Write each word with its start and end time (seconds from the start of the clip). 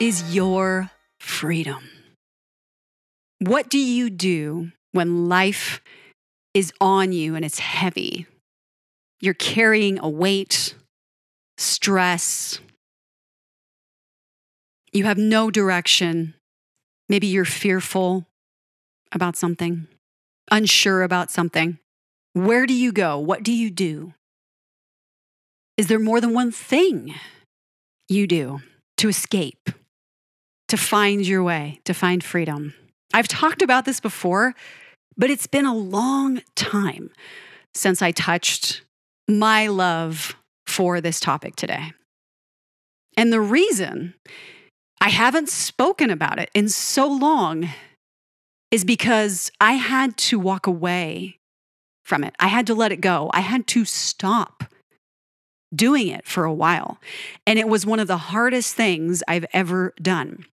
is 0.00 0.34
your 0.34 0.90
freedom. 1.18 1.88
What 3.40 3.68
do 3.68 3.78
you 3.78 4.10
do 4.10 4.70
when 4.92 5.28
life 5.28 5.80
is 6.54 6.72
on 6.80 7.12
you 7.12 7.34
and 7.34 7.44
it's 7.44 7.58
heavy? 7.58 8.26
You're 9.20 9.34
carrying 9.34 9.98
a 9.98 10.08
weight, 10.08 10.74
stress. 11.56 12.60
You 14.92 15.04
have 15.04 15.18
no 15.18 15.50
direction. 15.50 16.34
Maybe 17.08 17.26
you're 17.26 17.44
fearful 17.44 18.26
about 19.10 19.36
something, 19.36 19.88
unsure 20.50 21.02
about 21.02 21.30
something. 21.30 21.78
Where 22.34 22.66
do 22.66 22.74
you 22.74 22.92
go? 22.92 23.18
What 23.18 23.42
do 23.42 23.52
you 23.52 23.70
do? 23.70 24.14
Is 25.76 25.88
there 25.88 25.98
more 25.98 26.20
than 26.20 26.34
one 26.34 26.52
thing 26.52 27.14
you 28.08 28.26
do 28.26 28.60
to 28.98 29.08
escape, 29.08 29.70
to 30.68 30.76
find 30.76 31.26
your 31.26 31.42
way, 31.42 31.80
to 31.84 31.94
find 31.94 32.22
freedom? 32.22 32.74
I've 33.12 33.28
talked 33.28 33.62
about 33.62 33.84
this 33.84 34.00
before, 34.00 34.54
but 35.16 35.30
it's 35.30 35.46
been 35.46 35.66
a 35.66 35.74
long 35.74 36.42
time 36.54 37.10
since 37.74 38.02
I 38.02 38.12
touched 38.12 38.82
my 39.28 39.66
love 39.66 40.36
for 40.66 41.00
this 41.00 41.20
topic 41.20 41.56
today. 41.56 41.92
And 43.16 43.32
the 43.32 43.40
reason 43.40 44.14
I 45.00 45.08
haven't 45.08 45.48
spoken 45.48 46.10
about 46.10 46.38
it 46.38 46.50
in 46.54 46.68
so 46.68 47.06
long 47.06 47.68
is 48.70 48.84
because 48.84 49.50
I 49.60 49.72
had 49.74 50.16
to 50.18 50.38
walk 50.38 50.66
away 50.66 51.38
from 52.04 52.24
it. 52.24 52.34
I 52.38 52.48
had 52.48 52.66
to 52.68 52.74
let 52.74 52.92
it 52.92 53.00
go. 53.00 53.30
I 53.32 53.40
had 53.40 53.66
to 53.68 53.84
stop 53.84 54.64
doing 55.74 56.08
it 56.08 56.26
for 56.26 56.44
a 56.44 56.52
while. 56.52 56.98
And 57.46 57.58
it 57.58 57.68
was 57.68 57.86
one 57.86 58.00
of 58.00 58.08
the 58.08 58.16
hardest 58.16 58.74
things 58.74 59.22
I've 59.28 59.46
ever 59.52 59.94
done. 60.00 60.46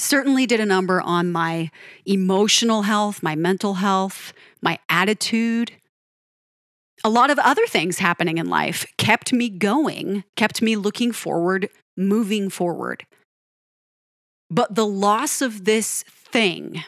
Certainly 0.00 0.46
did 0.46 0.60
a 0.60 0.66
number 0.66 1.02
on 1.02 1.30
my 1.30 1.70
emotional 2.06 2.82
health, 2.82 3.22
my 3.22 3.36
mental 3.36 3.74
health, 3.74 4.32
my 4.62 4.78
attitude. 4.88 5.72
A 7.04 7.10
lot 7.10 7.28
of 7.28 7.38
other 7.38 7.66
things 7.66 7.98
happening 7.98 8.38
in 8.38 8.48
life 8.48 8.86
kept 8.96 9.30
me 9.30 9.50
going, 9.50 10.24
kept 10.36 10.62
me 10.62 10.74
looking 10.74 11.12
forward, 11.12 11.68
moving 11.98 12.48
forward. 12.48 13.04
But 14.50 14.74
the 14.74 14.86
loss 14.86 15.42
of 15.42 15.66
this 15.66 16.02
thing, 16.02 16.82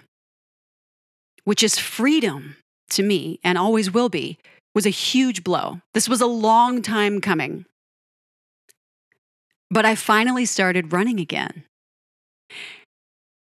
which 1.45 1.63
is 1.63 1.79
freedom 1.79 2.57
to 2.91 3.03
me 3.03 3.39
and 3.45 3.59
always 3.59 3.91
will 3.91 4.09
be, 4.09 4.39
was 4.75 4.87
a 4.87 4.91
huge 4.91 5.45
blow. 5.45 5.83
This 5.93 6.09
was 6.09 6.23
a 6.23 6.27
long 6.27 6.81
time 6.81 7.21
coming. 7.21 7.67
But 9.71 9.85
I 9.85 9.97
finally 9.97 10.47
started 10.47 10.95
running 10.95 11.21
again. 11.21 11.65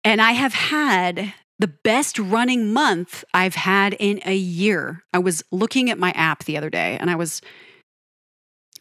And 0.04 0.20
I 0.20 0.32
have 0.32 0.54
had 0.54 1.32
the 1.58 1.68
best 1.68 2.18
running 2.18 2.72
month 2.72 3.24
I've 3.32 3.54
had 3.54 3.94
in 3.94 4.20
a 4.24 4.34
year. 4.34 5.04
I 5.12 5.20
was 5.20 5.44
looking 5.52 5.90
at 5.90 5.98
my 5.98 6.10
app 6.12 6.44
the 6.44 6.56
other 6.56 6.70
day 6.70 6.96
and 6.98 7.08
I 7.08 7.14
was 7.14 7.40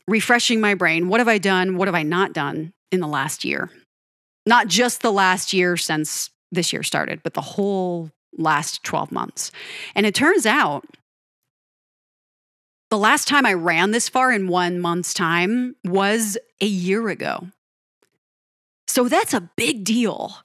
refreshing 0.08 0.60
my 0.60 0.74
brain. 0.74 1.08
What 1.08 1.20
have 1.20 1.28
I 1.28 1.38
done? 1.38 1.78
What 1.78 1.88
have 1.88 1.96
I 1.96 2.04
not 2.04 2.34
done 2.34 2.74
in 2.92 3.00
the 3.00 3.08
last 3.08 3.46
year? 3.46 3.70
Not 4.46 4.68
just 4.68 5.02
the 5.02 5.12
last 5.12 5.54
year 5.54 5.78
since 5.78 6.32
this 6.52 6.74
year 6.74 6.82
started, 6.82 7.22
but 7.24 7.36
the 7.36 7.42
whole 7.42 8.10
last 8.38 8.84
12 8.84 9.12
months. 9.12 9.52
And 9.94 10.06
it 10.06 10.16
turns 10.16 10.46
out 10.46 10.86
the 12.90 12.98
last 12.98 13.28
time 13.28 13.46
I 13.46 13.54
ran 13.54 13.92
this 13.92 14.10
far 14.10 14.32
in 14.32 14.48
one 14.48 14.80
month's 14.80 15.14
time 15.14 15.76
was 15.86 16.38
a 16.60 16.66
year 16.66 17.08
ago. 17.10 17.48
So 18.88 19.08
that's 19.08 19.34
a 19.34 19.50
big 19.56 19.84
deal. 19.84 20.36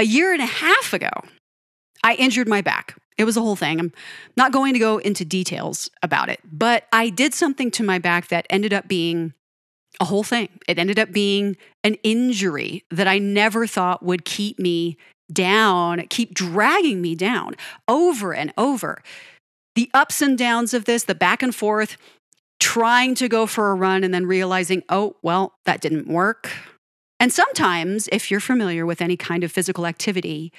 A 0.00 0.02
year 0.02 0.32
and 0.32 0.40
a 0.40 0.46
half 0.46 0.94
ago, 0.94 1.10
I 2.02 2.14
injured 2.14 2.48
my 2.48 2.62
back. 2.62 2.96
It 3.18 3.24
was 3.24 3.36
a 3.36 3.42
whole 3.42 3.54
thing. 3.54 3.78
I'm 3.78 3.92
not 4.34 4.50
going 4.50 4.72
to 4.72 4.78
go 4.78 4.96
into 4.96 5.26
details 5.26 5.90
about 6.02 6.30
it, 6.30 6.40
but 6.50 6.84
I 6.90 7.10
did 7.10 7.34
something 7.34 7.70
to 7.72 7.82
my 7.82 7.98
back 7.98 8.28
that 8.28 8.46
ended 8.48 8.72
up 8.72 8.88
being 8.88 9.34
a 10.00 10.06
whole 10.06 10.22
thing. 10.22 10.48
It 10.66 10.78
ended 10.78 10.98
up 10.98 11.12
being 11.12 11.58
an 11.84 11.96
injury 12.02 12.82
that 12.90 13.08
I 13.08 13.18
never 13.18 13.66
thought 13.66 14.02
would 14.02 14.24
keep 14.24 14.58
me 14.58 14.96
down, 15.30 16.06
keep 16.08 16.32
dragging 16.32 17.02
me 17.02 17.14
down 17.14 17.54
over 17.86 18.32
and 18.32 18.54
over 18.56 19.02
the 19.74 19.90
ups 19.92 20.22
and 20.22 20.38
downs 20.38 20.72
of 20.72 20.86
this, 20.86 21.04
the 21.04 21.14
back 21.14 21.42
and 21.42 21.54
forth, 21.54 21.98
trying 22.58 23.14
to 23.16 23.28
go 23.28 23.44
for 23.44 23.70
a 23.70 23.74
run 23.74 24.02
and 24.02 24.14
then 24.14 24.24
realizing, 24.24 24.82
oh, 24.88 25.16
well, 25.20 25.52
that 25.66 25.82
didn't 25.82 26.08
work. 26.08 26.48
And 27.20 27.32
sometimes, 27.32 28.08
if 28.10 28.30
you're 28.30 28.40
familiar 28.40 28.84
with 28.86 29.00
any 29.00 29.16
kind 29.16 29.44
of 29.44 29.52
physical 29.52 29.86
activity, 29.86 30.52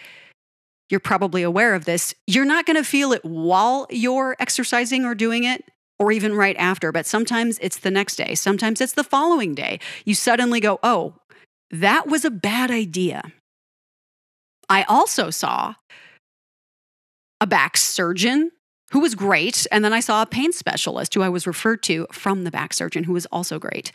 you're 0.90 1.00
probably 1.00 1.42
aware 1.42 1.74
of 1.74 1.86
this. 1.86 2.14
You're 2.28 2.46
not 2.46 2.66
going 2.66 2.78
to 2.78 2.84
feel 2.84 3.12
it 3.12 3.26
while 3.26 3.88
you're 3.90 4.36
exercising 4.40 5.04
or 5.04 5.16
doing 5.16 5.44
it, 5.44 5.66
or 6.00 6.12
even 6.12 6.34
right 6.36 6.56
after, 6.58 6.92
but 6.92 7.06
sometimes 7.06 7.60
it's 7.62 7.80
the 7.80 7.92
next 7.92 8.16
day. 8.16 8.36
Sometimes 8.36 8.82
it's 8.82 8.94
the 8.94 9.04
following 9.04 9.54
day. 9.54 9.80
You 10.06 10.16
suddenly 10.16 10.60
go, 10.60 10.80
oh, 10.84 11.16
that 11.70 12.08
was 12.08 12.26
a 12.26 12.32
bad 12.32 12.72
idea. 12.72 13.32
I 14.70 14.84
also 14.84 15.30
saw 15.30 15.76
a 17.40 17.48
back 17.48 17.78
surgeon 17.78 18.52
who 18.92 19.00
was 19.00 19.16
great. 19.16 19.66
And 19.72 19.84
then 19.84 19.94
I 19.94 20.00
saw 20.00 20.22
a 20.22 20.26
pain 20.26 20.52
specialist 20.52 21.14
who 21.14 21.22
I 21.22 21.30
was 21.30 21.48
referred 21.48 21.82
to 21.84 22.08
from 22.12 22.44
the 22.44 22.52
back 22.52 22.74
surgeon 22.74 23.06
who 23.06 23.14
was 23.14 23.26
also 23.28 23.58
great. 23.58 23.92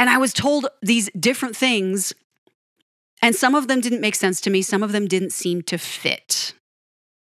And 0.00 0.08
I 0.08 0.16
was 0.16 0.32
told 0.32 0.66
these 0.80 1.10
different 1.10 1.54
things, 1.54 2.14
and 3.20 3.36
some 3.36 3.54
of 3.54 3.68
them 3.68 3.82
didn't 3.82 4.00
make 4.00 4.14
sense 4.14 4.40
to 4.40 4.48
me, 4.48 4.62
some 4.62 4.82
of 4.82 4.92
them 4.92 5.06
didn't 5.06 5.34
seem 5.34 5.60
to 5.64 5.76
fit. 5.76 6.54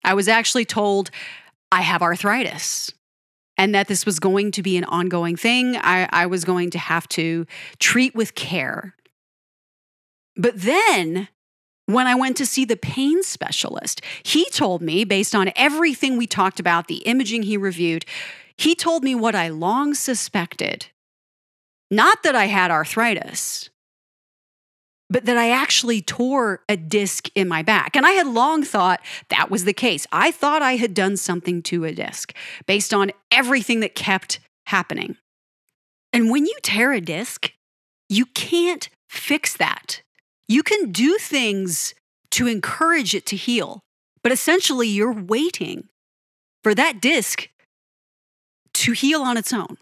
I 0.05 0.13
was 0.13 0.29
actually 0.29 0.67
told 0.67 1.11
I 1.73 1.81
have 1.81 2.03
arthritis 2.03 2.93
and 3.57 3.75
that 3.75 3.89
this 3.89 4.05
was 4.05 4.19
going 4.19 4.51
to 4.51 4.63
be 4.63 4.77
an 4.77 4.85
ongoing 4.85 5.37
thing. 5.37 5.77
I, 5.79 6.07
I 6.13 6.27
was 6.27 6.45
going 6.45 6.69
to 6.73 6.79
have 6.79 7.09
to 7.09 7.47
treat 7.79 8.15
with 8.15 8.35
care. 8.35 8.95
But 10.37 10.61
then 10.61 11.29
when 11.87 12.07
I 12.07 12.15
went 12.15 12.37
to 12.37 12.45
see 12.45 12.67
the 12.67 12.77
pain 12.77 13.23
specialist, 13.23 14.03
he 14.23 14.45
told 14.51 14.83
me, 14.83 15.05
based 15.05 15.35
on 15.35 15.51
everything 15.57 16.19
we 16.19 16.27
talked 16.27 16.61
about, 16.61 16.89
the 16.89 16.97
imaging 16.97 17.45
he 17.45 17.57
reviewed, 17.57 18.05
he 18.59 18.75
told 18.75 19.03
me 19.03 19.15
what 19.15 19.35
I 19.35 19.49
long 19.49 19.95
suspected. 19.95 20.89
Not 21.91 22.23
that 22.23 22.35
I 22.35 22.47
had 22.47 22.71
arthritis, 22.71 23.71
but 25.09 25.25
that 25.27 25.37
I 25.37 25.51
actually 25.51 26.03
tore 26.03 26.63
a 26.69 26.77
disc 26.77 27.29
in 27.35 27.47
my 27.47 27.63
back. 27.63 27.95
And 27.95 28.05
I 28.05 28.13
had 28.13 28.27
long 28.27 28.65
thought 28.65 29.01
that 29.29 29.51
was 29.51 29.65
the 29.65 29.73
case. 29.73 30.07
I 30.11 30.31
thought 30.31 30.63
I 30.63 30.77
had 30.77 30.95
done 30.95 31.17
something 31.17 31.63
to 31.63 31.85
a 31.85 31.93
disc 31.93 32.35
based 32.67 32.93
on 32.93 33.13
everything 33.31 33.81
that 33.81 33.95
kept 33.95 34.41
happening. 34.67 35.17
And 36.13 36.31
when 36.31 36.47
you 36.47 36.57
tear 36.63 36.93
a 36.93 37.01
disc, 37.01 37.53
you 38.09 38.27
can't 38.27 38.89
fix 39.09 39.57
that. 39.57 40.03
You 40.49 40.63
can 40.63 40.91
do 40.91 41.19
things 41.19 41.95
to 42.33 42.47
encourage 42.47 43.15
it 43.15 43.27
to 43.27 43.37
heal, 43.37 43.81
but 44.23 44.33
essentially 44.33 44.89
you're 44.89 45.13
waiting 45.13 45.89
for 46.63 46.75
that 46.75 47.01
disc 47.01 47.49
to 48.75 48.93
heal 48.93 49.23
on 49.23 49.37
its 49.37 49.53
own. 49.53 49.77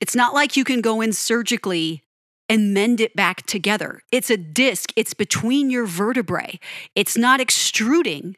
It's 0.00 0.14
not 0.14 0.34
like 0.34 0.56
you 0.56 0.64
can 0.64 0.80
go 0.80 1.00
in 1.00 1.12
surgically 1.12 2.02
and 2.48 2.72
mend 2.72 3.00
it 3.00 3.14
back 3.14 3.44
together. 3.46 4.00
It's 4.10 4.30
a 4.30 4.36
disc, 4.36 4.92
it's 4.96 5.14
between 5.14 5.70
your 5.70 5.86
vertebrae. 5.86 6.58
It's 6.94 7.16
not 7.16 7.40
extruding, 7.40 8.36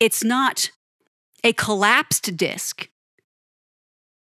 it's 0.00 0.24
not 0.24 0.70
a 1.44 1.52
collapsed 1.52 2.36
disc. 2.36 2.88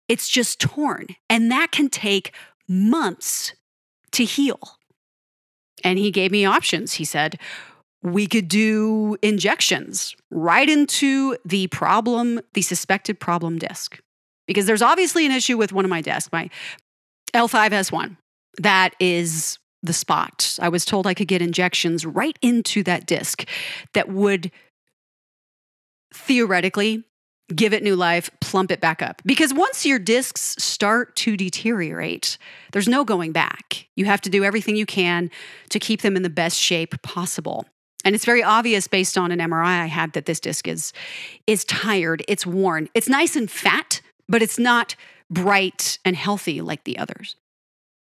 It's 0.07 0.29
just 0.29 0.59
torn. 0.61 1.07
And 1.29 1.51
that 1.51 1.71
can 1.71 1.89
take 1.89 2.33
months 2.67 3.53
to 4.11 4.23
heal. 4.23 4.59
And 5.83 5.99
he 5.99 6.11
gave 6.11 6.31
me 6.31 6.45
options. 6.45 6.93
He 6.93 7.03
said, 7.03 7.39
we 8.01 8.27
could 8.27 8.47
do 8.47 9.17
injections 9.21 10.15
right 10.31 10.69
into 10.69 11.35
the 11.43 11.67
problem, 11.67 12.39
the 12.53 12.61
suspected 12.61 13.19
problem 13.19 13.59
disc. 13.59 13.99
Because 14.47 14.65
there's 14.65 14.81
obviously 14.81 15.25
an 15.25 15.31
issue 15.31 15.57
with 15.57 15.73
one 15.73 15.85
of 15.85 15.89
my 15.89 16.01
discs, 16.01 16.31
my 16.31 16.49
L5S1. 17.33 18.17
That 18.59 18.95
is 18.99 19.59
the 19.83 19.93
spot. 19.93 20.57
I 20.59 20.69
was 20.69 20.85
told 20.85 21.05
I 21.05 21.13
could 21.13 21.27
get 21.27 21.41
injections 21.41 22.05
right 22.05 22.37
into 22.41 22.83
that 22.83 23.05
disc 23.05 23.47
that 23.93 24.09
would 24.09 24.51
theoretically 26.13 27.03
give 27.55 27.73
it 27.73 27.81
new 27.81 27.95
life, 27.95 28.29
plump 28.41 28.71
it 28.71 28.81
back 28.81 29.01
up. 29.01 29.21
Because 29.25 29.53
once 29.53 29.85
your 29.85 29.99
discs 29.99 30.55
start 30.59 31.15
to 31.17 31.37
deteriorate, 31.37 32.37
there's 32.73 32.87
no 32.87 33.05
going 33.05 33.31
back. 33.31 33.87
You 33.95 34.05
have 34.05 34.21
to 34.21 34.29
do 34.29 34.43
everything 34.43 34.75
you 34.75 34.85
can 34.85 35.31
to 35.69 35.79
keep 35.79 36.01
them 36.01 36.15
in 36.15 36.23
the 36.23 36.29
best 36.29 36.59
shape 36.59 37.01
possible. 37.03 37.65
And 38.03 38.15
it's 38.15 38.25
very 38.25 38.43
obvious 38.43 38.87
based 38.87 39.17
on 39.17 39.31
an 39.31 39.39
MRI 39.39 39.81
I 39.81 39.85
had 39.85 40.13
that 40.13 40.25
this 40.25 40.39
disc 40.39 40.67
is 40.67 40.93
is 41.45 41.65
tired, 41.65 42.23
it's 42.27 42.45
worn. 42.45 42.89
It's 42.93 43.09
nice 43.09 43.35
and 43.35 43.49
fat, 43.49 44.01
but 44.29 44.41
it's 44.41 44.59
not 44.59 44.95
bright 45.29 45.99
and 46.05 46.15
healthy 46.15 46.61
like 46.61 46.83
the 46.83 46.97
others. 46.97 47.35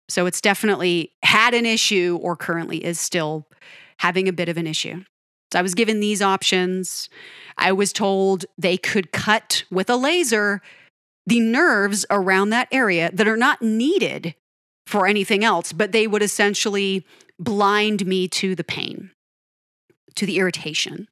So 0.09 0.25
it's 0.25 0.41
definitely 0.41 1.11
had 1.23 1.53
an 1.53 1.65
issue 1.65 2.17
or 2.21 2.35
currently 2.35 2.83
is 2.83 2.99
still 2.99 3.47
having 3.99 4.27
a 4.27 4.33
bit 4.33 4.49
of 4.49 4.57
an 4.57 4.67
issue. 4.67 5.03
So 5.51 5.59
I 5.59 5.61
was 5.61 5.75
given 5.75 5.99
these 5.99 6.21
options. 6.21 7.09
I 7.57 7.71
was 7.71 7.93
told 7.93 8.45
they 8.57 8.77
could 8.77 9.11
cut 9.11 9.63
with 9.71 9.89
a 9.89 9.95
laser 9.95 10.61
the 11.25 11.39
nerves 11.41 12.05
around 12.09 12.49
that 12.49 12.69
area 12.71 13.09
that 13.13 13.27
are 13.27 13.37
not 13.37 13.61
needed 13.61 14.33
for 14.85 15.05
anything 15.05 15.43
else, 15.43 15.73
but 15.73 15.91
they 15.91 16.07
would 16.07 16.21
essentially 16.21 17.05
blind 17.37 18.05
me 18.05 18.27
to 18.29 18.55
the 18.55 18.63
pain, 18.63 19.11
to 20.15 20.25
the 20.25 20.37
irritation 20.37 21.07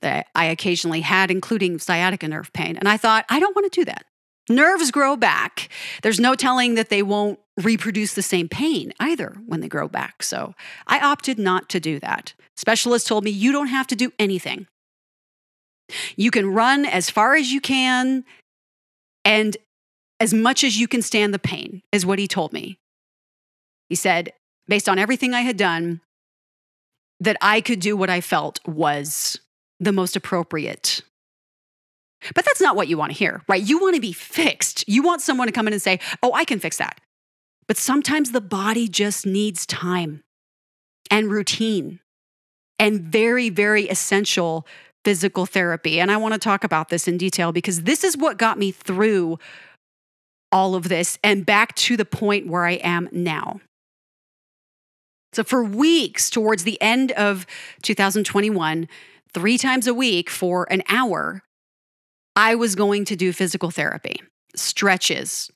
that 0.00 0.26
I 0.34 0.46
occasionally 0.46 1.00
had, 1.00 1.30
including 1.30 1.78
sciatica 1.78 2.28
nerve 2.28 2.52
pain. 2.52 2.76
And 2.76 2.88
I 2.88 2.96
thought, 2.96 3.24
I 3.28 3.40
don't 3.40 3.54
want 3.54 3.70
to 3.72 3.80
do 3.80 3.84
that. 3.84 4.04
Nerves 4.54 4.90
grow 4.90 5.16
back. 5.16 5.68
There's 6.02 6.20
no 6.20 6.34
telling 6.34 6.74
that 6.74 6.88
they 6.88 7.02
won't 7.02 7.38
reproduce 7.56 8.14
the 8.14 8.22
same 8.22 8.48
pain 8.48 8.92
either 8.98 9.36
when 9.46 9.60
they 9.60 9.68
grow 9.68 9.88
back. 9.88 10.22
So 10.22 10.54
I 10.86 11.00
opted 11.00 11.38
not 11.38 11.68
to 11.70 11.80
do 11.80 11.98
that. 12.00 12.34
Specialist 12.56 13.06
told 13.06 13.24
me, 13.24 13.30
you 13.30 13.52
don't 13.52 13.68
have 13.68 13.86
to 13.88 13.96
do 13.96 14.12
anything. 14.18 14.66
You 16.16 16.30
can 16.30 16.52
run 16.52 16.84
as 16.86 17.10
far 17.10 17.34
as 17.34 17.52
you 17.52 17.60
can 17.60 18.24
and 19.24 19.56
as 20.20 20.32
much 20.32 20.62
as 20.62 20.78
you 20.78 20.86
can 20.86 21.02
stand 21.02 21.34
the 21.34 21.38
pain, 21.38 21.82
is 21.90 22.06
what 22.06 22.18
he 22.18 22.28
told 22.28 22.52
me. 22.52 22.78
He 23.88 23.96
said, 23.96 24.32
based 24.68 24.88
on 24.88 24.98
everything 24.98 25.34
I 25.34 25.40
had 25.40 25.56
done, 25.56 26.00
that 27.20 27.36
I 27.40 27.60
could 27.60 27.80
do 27.80 27.96
what 27.96 28.10
I 28.10 28.20
felt 28.20 28.60
was 28.66 29.40
the 29.80 29.92
most 29.92 30.16
appropriate. 30.16 31.02
But 32.34 32.44
that's 32.44 32.60
not 32.60 32.76
what 32.76 32.88
you 32.88 32.96
want 32.96 33.12
to 33.12 33.18
hear, 33.18 33.42
right? 33.48 33.62
You 33.62 33.78
want 33.78 33.94
to 33.94 34.00
be 34.00 34.12
fixed. 34.12 34.88
You 34.88 35.02
want 35.02 35.20
someone 35.20 35.48
to 35.48 35.52
come 35.52 35.66
in 35.66 35.72
and 35.72 35.82
say, 35.82 35.98
oh, 36.22 36.32
I 36.32 36.44
can 36.44 36.58
fix 36.58 36.78
that. 36.78 37.00
But 37.66 37.76
sometimes 37.76 38.32
the 38.32 38.40
body 38.40 38.88
just 38.88 39.26
needs 39.26 39.66
time 39.66 40.22
and 41.10 41.30
routine 41.30 42.00
and 42.78 43.00
very, 43.00 43.48
very 43.48 43.88
essential 43.88 44.66
physical 45.04 45.46
therapy. 45.46 46.00
And 46.00 46.10
I 46.10 46.16
want 46.16 46.34
to 46.34 46.40
talk 46.40 46.64
about 46.64 46.88
this 46.88 47.08
in 47.08 47.18
detail 47.18 47.52
because 47.52 47.82
this 47.82 48.04
is 48.04 48.16
what 48.16 48.38
got 48.38 48.58
me 48.58 48.70
through 48.70 49.38
all 50.50 50.74
of 50.74 50.88
this 50.88 51.18
and 51.24 51.46
back 51.46 51.74
to 51.76 51.96
the 51.96 52.04
point 52.04 52.46
where 52.46 52.64
I 52.64 52.72
am 52.72 53.08
now. 53.10 53.60
So, 55.32 55.42
for 55.42 55.64
weeks 55.64 56.28
towards 56.28 56.64
the 56.64 56.80
end 56.82 57.10
of 57.12 57.46
2021, 57.82 58.86
three 59.32 59.56
times 59.56 59.86
a 59.86 59.94
week 59.94 60.28
for 60.28 60.70
an 60.70 60.82
hour, 60.88 61.42
I 62.36 62.54
was 62.54 62.74
going 62.74 63.04
to 63.06 63.16
do 63.16 63.32
physical 63.32 63.70
therapy, 63.70 64.22
stretches, 64.54 65.50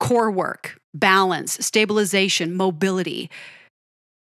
core 0.00 0.30
work, 0.30 0.78
balance, 0.94 1.64
stabilization, 1.64 2.54
mobility. 2.54 3.30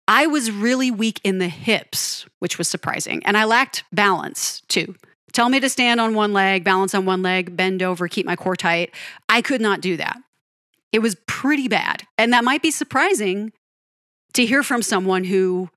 I 0.08 0.28
was 0.28 0.52
really 0.52 0.92
weak 0.92 1.20
in 1.24 1.40
the 1.40 1.48
hips, 1.48 2.26
which 2.40 2.58
was 2.58 2.68
surprising. 2.68 3.26
And 3.26 3.38
I 3.38 3.46
lacked 3.46 3.84
balance 3.92 4.62
too. 4.68 4.96
Tell 5.32 5.50
me 5.50 5.60
to 5.60 5.70
stand 5.70 6.00
on 6.00 6.14
one 6.14 6.32
leg, 6.32 6.64
balance 6.64 6.94
on 6.94 7.06
one 7.06 7.24
leg, 7.24 7.58
bend 7.58 7.82
over, 7.82 8.08
keep 8.08 8.26
my 8.26 8.36
core 8.36 8.56
tight. 8.56 8.94
I 9.28 9.42
could 9.42 9.62
not 9.62 9.82
do 9.82 9.98
that. 9.98 10.18
It 10.92 11.00
was 11.00 11.16
pretty 11.26 11.68
bad. 11.68 12.04
And 12.20 12.32
that 12.34 12.44
might 12.44 12.62
be 12.62 12.70
surprising 12.70 13.52
to 14.34 14.46
hear 14.46 14.62
from 14.62 14.84
someone 14.84 15.24
who 15.24 15.70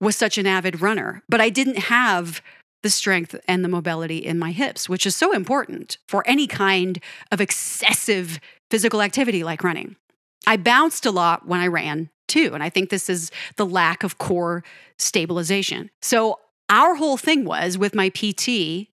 was 0.00 0.14
such 0.14 0.38
an 0.38 0.46
avid 0.46 0.80
runner, 0.80 1.22
but 1.28 1.40
I 1.40 1.48
didn't 1.48 1.78
have 1.78 2.42
the 2.82 2.90
strength 2.90 3.34
and 3.48 3.64
the 3.64 3.68
mobility 3.68 4.18
in 4.18 4.38
my 4.38 4.52
hips, 4.52 4.88
which 4.88 5.06
is 5.06 5.16
so 5.16 5.32
important 5.32 5.98
for 6.06 6.22
any 6.26 6.46
kind 6.46 6.98
of 7.32 7.40
excessive 7.40 8.38
physical 8.70 9.02
activity 9.02 9.42
like 9.42 9.64
running. 9.64 9.96
I 10.46 10.56
bounced 10.56 11.04
a 11.04 11.10
lot 11.10 11.46
when 11.46 11.60
I 11.60 11.66
ran 11.66 12.10
too. 12.28 12.50
And 12.54 12.62
I 12.62 12.70
think 12.70 12.90
this 12.90 13.08
is 13.08 13.30
the 13.56 13.66
lack 13.66 14.04
of 14.04 14.18
core 14.18 14.62
stabilization. 14.98 15.90
So, 16.00 16.38
our 16.70 16.96
whole 16.96 17.16
thing 17.16 17.46
was 17.46 17.78
with 17.78 17.94
my 17.94 18.10
PT 18.10 18.88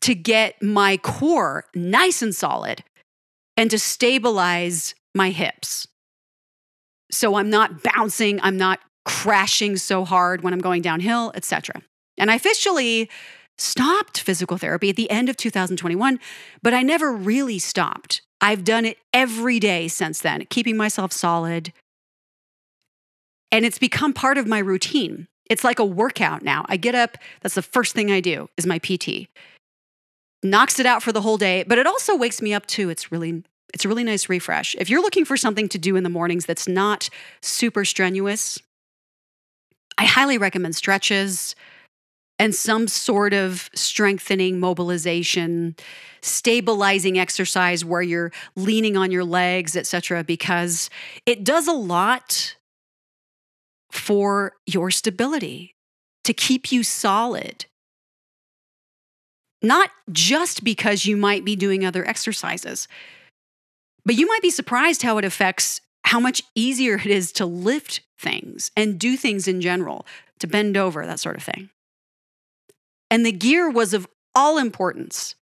to 0.00 0.14
get 0.14 0.60
my 0.60 0.96
core 0.96 1.64
nice 1.72 2.20
and 2.20 2.34
solid 2.34 2.82
and 3.56 3.70
to 3.70 3.78
stabilize 3.78 4.96
my 5.14 5.30
hips. 5.30 5.86
So 7.12 7.36
I'm 7.36 7.48
not 7.48 7.84
bouncing, 7.84 8.40
I'm 8.42 8.56
not 8.56 8.80
crashing 9.04 9.76
so 9.76 10.04
hard 10.04 10.42
when 10.42 10.52
I'm 10.52 10.60
going 10.60 10.82
downhill, 10.82 11.30
etc. 11.36 11.80
And 12.18 12.30
I 12.30 12.36
officially 12.36 13.10
stopped 13.58 14.20
physical 14.20 14.58
therapy 14.58 14.90
at 14.90 14.96
the 14.96 15.10
end 15.10 15.28
of 15.28 15.36
2021, 15.36 16.18
but 16.62 16.74
I 16.74 16.82
never 16.82 17.12
really 17.12 17.58
stopped. 17.58 18.22
I've 18.40 18.64
done 18.64 18.84
it 18.84 18.98
every 19.12 19.58
day 19.58 19.88
since 19.88 20.20
then, 20.20 20.46
keeping 20.50 20.76
myself 20.76 21.12
solid. 21.12 21.72
And 23.50 23.64
it's 23.64 23.78
become 23.78 24.12
part 24.12 24.38
of 24.38 24.46
my 24.46 24.58
routine. 24.58 25.28
It's 25.48 25.64
like 25.64 25.78
a 25.78 25.84
workout 25.84 26.42
now. 26.42 26.66
I 26.68 26.76
get 26.76 26.94
up, 26.94 27.16
that's 27.40 27.54
the 27.54 27.62
first 27.62 27.94
thing 27.94 28.10
I 28.10 28.20
do 28.20 28.48
is 28.56 28.66
my 28.66 28.78
PT. 28.78 29.28
Knocks 30.42 30.78
it 30.78 30.86
out 30.86 31.02
for 31.02 31.12
the 31.12 31.22
whole 31.22 31.38
day, 31.38 31.64
but 31.66 31.78
it 31.78 31.86
also 31.86 32.16
wakes 32.16 32.42
me 32.42 32.52
up 32.52 32.66
too. 32.66 32.90
It's 32.90 33.10
really 33.10 33.42
it's 33.74 33.84
a 33.84 33.88
really 33.88 34.04
nice 34.04 34.28
refresh. 34.28 34.74
If 34.78 34.88
you're 34.88 35.02
looking 35.02 35.24
for 35.24 35.36
something 35.36 35.68
to 35.70 35.78
do 35.78 35.96
in 35.96 36.04
the 36.04 36.08
mornings 36.08 36.46
that's 36.46 36.68
not 36.68 37.10
super 37.42 37.84
strenuous, 37.84 38.58
I 39.98 40.04
highly 40.04 40.38
recommend 40.38 40.76
stretches, 40.76 41.54
and 42.38 42.54
some 42.54 42.88
sort 42.88 43.32
of 43.32 43.70
strengthening 43.74 44.60
mobilization 44.60 45.74
stabilizing 46.22 47.18
exercise 47.18 47.84
where 47.84 48.02
you're 48.02 48.32
leaning 48.56 48.96
on 48.96 49.10
your 49.10 49.24
legs 49.24 49.76
etc 49.76 50.24
because 50.24 50.90
it 51.24 51.44
does 51.44 51.68
a 51.68 51.72
lot 51.72 52.56
for 53.90 54.54
your 54.66 54.90
stability 54.90 55.74
to 56.24 56.34
keep 56.34 56.72
you 56.72 56.82
solid. 56.82 57.66
Not 59.62 59.90
just 60.10 60.64
because 60.64 61.06
you 61.06 61.16
might 61.16 61.44
be 61.44 61.56
doing 61.56 61.84
other 61.84 62.06
exercises 62.06 62.88
but 64.04 64.14
you 64.14 64.26
might 64.28 64.42
be 64.42 64.50
surprised 64.50 65.02
how 65.02 65.18
it 65.18 65.24
affects 65.24 65.80
how 66.04 66.20
much 66.20 66.40
easier 66.54 66.94
it 66.94 67.06
is 67.06 67.32
to 67.32 67.44
lift 67.44 68.00
things 68.18 68.70
and 68.76 68.98
do 68.98 69.16
things 69.16 69.48
in 69.48 69.60
general 69.60 70.06
to 70.38 70.46
bend 70.46 70.76
over 70.76 71.04
that 71.04 71.18
sort 71.18 71.36
of 71.36 71.42
thing 71.42 71.68
and 73.10 73.24
the 73.24 73.32
gear 73.32 73.70
was 73.70 73.94
of 73.94 74.06
all 74.34 74.58
importance 74.58 75.34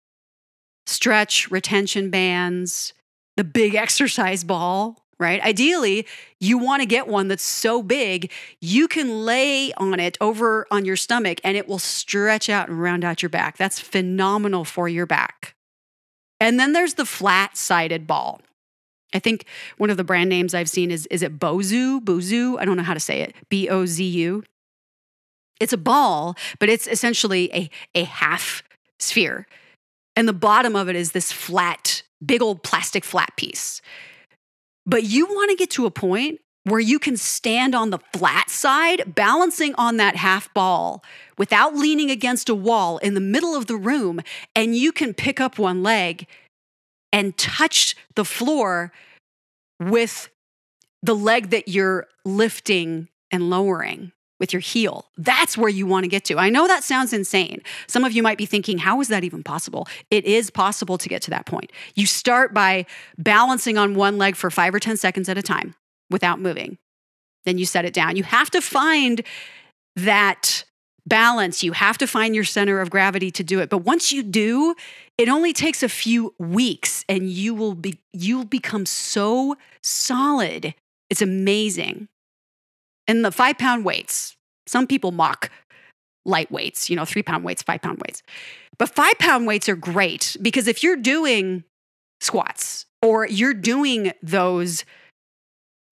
stretch, 0.85 1.51
retention 1.51 2.11
bands, 2.11 2.93
the 3.37 3.45
big 3.45 3.75
exercise 3.77 4.45
ball, 4.45 5.03
right? 5.19 5.41
Ideally, 5.43 6.07
you 6.41 6.59
want 6.59 6.83
to 6.83 6.87
get 6.87 7.07
one 7.07 7.29
that's 7.29 7.45
so 7.45 7.83
big, 7.83 8.31
you 8.61 8.89
can 8.89 9.25
lay 9.25 9.73
on 9.75 10.01
it 10.01 10.19
over 10.21 10.67
on 10.71 10.85
your 10.85 10.97
stomach 10.97 11.41
and 11.45 11.57
it 11.57 11.69
will 11.69 11.79
stretch 11.79 12.49
out 12.49 12.69
and 12.69 12.83
round 12.83 13.05
out 13.05 13.23
your 13.23 13.31
back. 13.31 13.57
That's 13.57 13.79
phenomenal 13.79 14.65
for 14.65 14.89
your 14.89 15.07
back. 15.07 15.55
And 16.41 16.59
then 16.59 16.73
there's 16.73 16.95
the 16.95 17.07
flat 17.07 17.57
sided 17.57 18.07
ball. 18.07 18.41
I 19.15 19.19
think 19.19 19.47
one 19.77 19.91
of 19.91 19.97
the 19.97 20.05
brand 20.05 20.29
names 20.29 20.55
I've 20.55 20.71
seen 20.71 20.91
is 20.91 21.07
is 21.07 21.23
it 21.23 21.39
Bozu? 21.39 22.01
Bozu? 22.01 22.59
I 22.59 22.65
don't 22.65 22.77
know 22.77 22.83
how 22.83 22.95
to 22.95 23.01
say 23.01 23.21
it. 23.21 23.35
B 23.49 23.69
O 23.69 23.87
Z 23.87 24.03
U. 24.03 24.43
It's 25.63 25.73
a 25.73 25.79
ball, 25.79 26.35
but 26.59 26.69
it's 26.69 26.89
essentially 26.89 27.49
a, 27.55 27.71
a 27.95 28.03
half 28.03 28.65
sphere. 28.99 29.47
And 30.17 30.27
the 30.27 30.33
bottom 30.33 30.75
of 30.75 30.89
it 30.89 30.97
is 30.97 31.13
this 31.13 31.31
flat, 31.31 32.03
big 32.25 32.43
old 32.43 32.65
plastic 32.65 33.05
flat 33.05 33.33
piece. 33.37 33.81
But 34.85 35.05
you 35.05 35.25
want 35.27 35.51
to 35.51 35.57
get 35.57 35.71
to 35.71 35.87
a 35.87 35.91
point 35.93 36.41
where 36.65 36.81
you 36.81 36.99
can 36.99 37.17
stand 37.17 37.77
on 37.77 37.91
the 37.91 38.01
flat 38.13 38.51
side, 38.51 39.15
balancing 39.15 39.73
on 39.77 39.99
that 39.99 40.17
half 40.17 40.53
ball 40.53 41.05
without 41.39 41.77
leaning 41.77 42.11
against 42.11 42.49
a 42.49 42.57
wall 42.57 42.99
in 42.99 43.15
the 43.15 43.21
middle 43.21 43.55
of 43.55 43.67
the 43.67 43.77
room, 43.77 44.21
and 44.57 44.77
you 44.77 44.91
can 44.91 45.15
pick 45.15 45.41
up 45.41 45.61
one 45.61 45.85
leg 45.85 46.27
and 47.13 47.39
touch 47.39 47.95
the 48.17 48.25
floor 48.25 48.91
with 49.81 50.29
the 51.05 51.15
leg 51.15 51.51
that 51.51 51.69
you're 51.69 52.09
lifting 52.25 53.09
and 53.31 53.49
lowering 53.49 54.11
with 54.43 54.53
your 54.53 54.59
heel. 54.59 55.07
That's 55.17 55.57
where 55.57 55.69
you 55.69 55.87
want 55.87 56.03
to 56.03 56.09
get 56.09 56.25
to. 56.25 56.37
I 56.37 56.51
know 56.51 56.67
that 56.67 56.83
sounds 56.83 57.13
insane. 57.13 57.63
Some 57.87 58.05
of 58.05 58.11
you 58.11 58.25
might 58.25 58.37
be 58.37 58.45
thinking, 58.45 58.79
how 58.79 59.01
is 59.01 59.07
that 59.07 59.23
even 59.23 59.45
possible? 59.45 59.87
It 60.11 60.25
is 60.25 60.51
possible 60.51 60.99
to 60.99 61.09
get 61.09 61.23
to 61.23 61.31
that 61.31 61.47
point. 61.47 61.71
You 61.95 62.07
start 62.07 62.53
by 62.53 62.87
balancing 63.17 63.79
on 63.79 63.95
one 63.95 64.19
leg 64.19 64.35
for 64.35 64.51
five 64.51 64.75
or 64.75 64.81
10 64.81 64.97
seconds 64.97 65.29
at 65.29 65.39
a 65.39 65.43
time 65.43 65.77
without 66.11 66.41
moving. 66.41 66.77
Then 67.45 67.57
you 67.57 67.65
set 67.65 67.85
it 67.85 67.95
down. 67.95 68.17
You 68.17 68.25
have 68.25 68.51
to 68.51 68.61
find 68.61 69.23
that 69.95 70.65
balance. 71.07 71.63
You 71.63 71.71
have 71.71 71.97
to 71.99 72.09
find 72.09 72.35
your 72.35 72.43
center 72.43 72.81
of 72.81 72.91
gravity 72.91 73.31
to 73.31 73.45
do 73.45 73.61
it. 73.61 73.71
But 73.71 73.79
once 73.79 74.11
you 74.11 74.25
do, 74.25 74.75
it 75.19 75.29
only 75.29 75.53
takes 75.53 75.85
a 75.85 75.89
few 75.89 76.35
weeks 76.41 77.05
and 77.09 77.31
you 77.31 77.55
will 77.55 77.77
be 77.77 78.01
you'll 78.13 78.45
become 78.45 78.87
so 78.87 79.57
solid. 79.83 80.75
It's 81.11 81.23
amazing. 81.23 82.09
And 83.09 83.25
the 83.25 83.33
five 83.33 83.59
pound 83.59 83.85
weights, 83.85 84.37
some 84.67 84.87
people 84.87 85.13
mock 85.13 85.51
light 86.25 86.51
weights, 86.51 86.89
you 86.89 86.97
know, 86.97 87.05
three 87.05 87.23
pound 87.23 87.45
weights, 87.45 87.63
five 87.63 87.83
pound 87.83 87.99
weights. 87.99 88.23
But 88.79 88.95
five 88.95 89.19
pound 89.19 89.47
weights 89.47 89.69
are 89.69 89.77
great 89.77 90.37
because 90.41 90.69
if 90.69 90.83
you're 90.83 90.97
doing 90.97 91.65
squats 92.21 92.87
or 93.01 93.27
you're 93.27 93.55
doing 93.55 94.13
those 94.23 94.85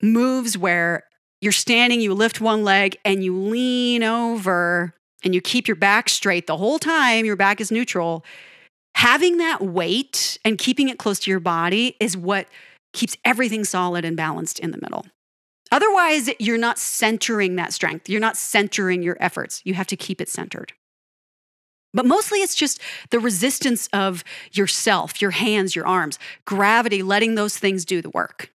moves 0.03 0.57
where 0.57 1.05
you're 1.41 1.53
standing, 1.53 2.01
you 2.01 2.15
lift 2.15 2.41
one 2.41 2.65
leg 2.65 2.97
and 3.05 3.25
you 3.25 3.37
lean 3.37 4.03
over 4.03 4.95
and 5.25 5.35
you 5.35 5.41
keep 5.41 5.69
your 5.69 5.77
back 5.77 6.09
straight 6.09 6.47
the 6.47 6.57
whole 6.57 6.79
time, 6.79 7.25
your 7.25 7.37
back 7.37 7.61
is 7.61 7.71
neutral. 7.71 8.25
Having 8.95 9.39
that 9.39 9.63
weight 9.63 10.39
and 10.45 10.59
keeping 10.59 10.89
it 10.89 10.99
close 10.99 11.19
to 11.21 11.31
your 11.31 11.41
body 11.41 11.97
is 12.01 12.17
what 12.17 12.47
keeps 12.93 13.17
everything 13.25 13.65
solid 13.65 14.05
and 14.05 14.17
balanced 14.17 14.59
in 14.59 14.73
the 14.73 14.79
middle. 14.81 15.07
Otherwise, 15.73 16.31
you're 16.39 16.59
not 16.59 16.79
centering 16.79 17.57
that 17.57 17.73
strength. 17.73 18.09
You're 18.09 18.21
not 18.21 18.37
centering 18.37 19.03
your 19.03 19.17
efforts. 19.21 19.63
You 19.65 19.75
have 19.75 19.87
to 19.89 19.97
keep 19.97 20.21
it 20.21 20.29
centered. 20.29 20.73
But 21.93 22.07
mostly 22.07 22.39
it's 22.39 22.55
just 22.55 22.81
the 23.11 23.19
resistance 23.19 23.89
of 23.93 24.23
yourself, 24.53 25.21
your 25.21 25.33
hands, 25.33 25.75
your 25.75 25.87
arms, 25.87 26.19
gravity, 26.45 27.03
letting 27.03 27.35
those 27.35 27.57
things 27.57 27.85
do 27.85 28.01
the 28.01 28.11
work. 28.11 28.53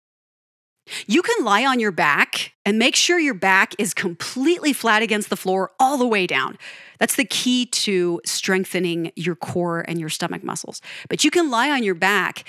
You 1.07 1.21
can 1.21 1.45
lie 1.45 1.65
on 1.65 1.79
your 1.79 1.91
back 1.91 2.53
and 2.65 2.77
make 2.77 2.95
sure 2.95 3.19
your 3.19 3.33
back 3.33 3.73
is 3.77 3.93
completely 3.93 4.73
flat 4.73 5.01
against 5.01 5.29
the 5.29 5.37
floor 5.37 5.71
all 5.79 5.97
the 5.97 6.07
way 6.07 6.27
down. 6.27 6.57
That's 6.99 7.15
the 7.15 7.25
key 7.25 7.67
to 7.67 8.19
strengthening 8.25 9.11
your 9.15 9.35
core 9.35 9.85
and 9.87 9.99
your 9.99 10.09
stomach 10.09 10.43
muscles. 10.43 10.81
But 11.07 11.23
you 11.23 11.31
can 11.31 11.49
lie 11.49 11.69
on 11.69 11.83
your 11.83 11.95
back, 11.95 12.43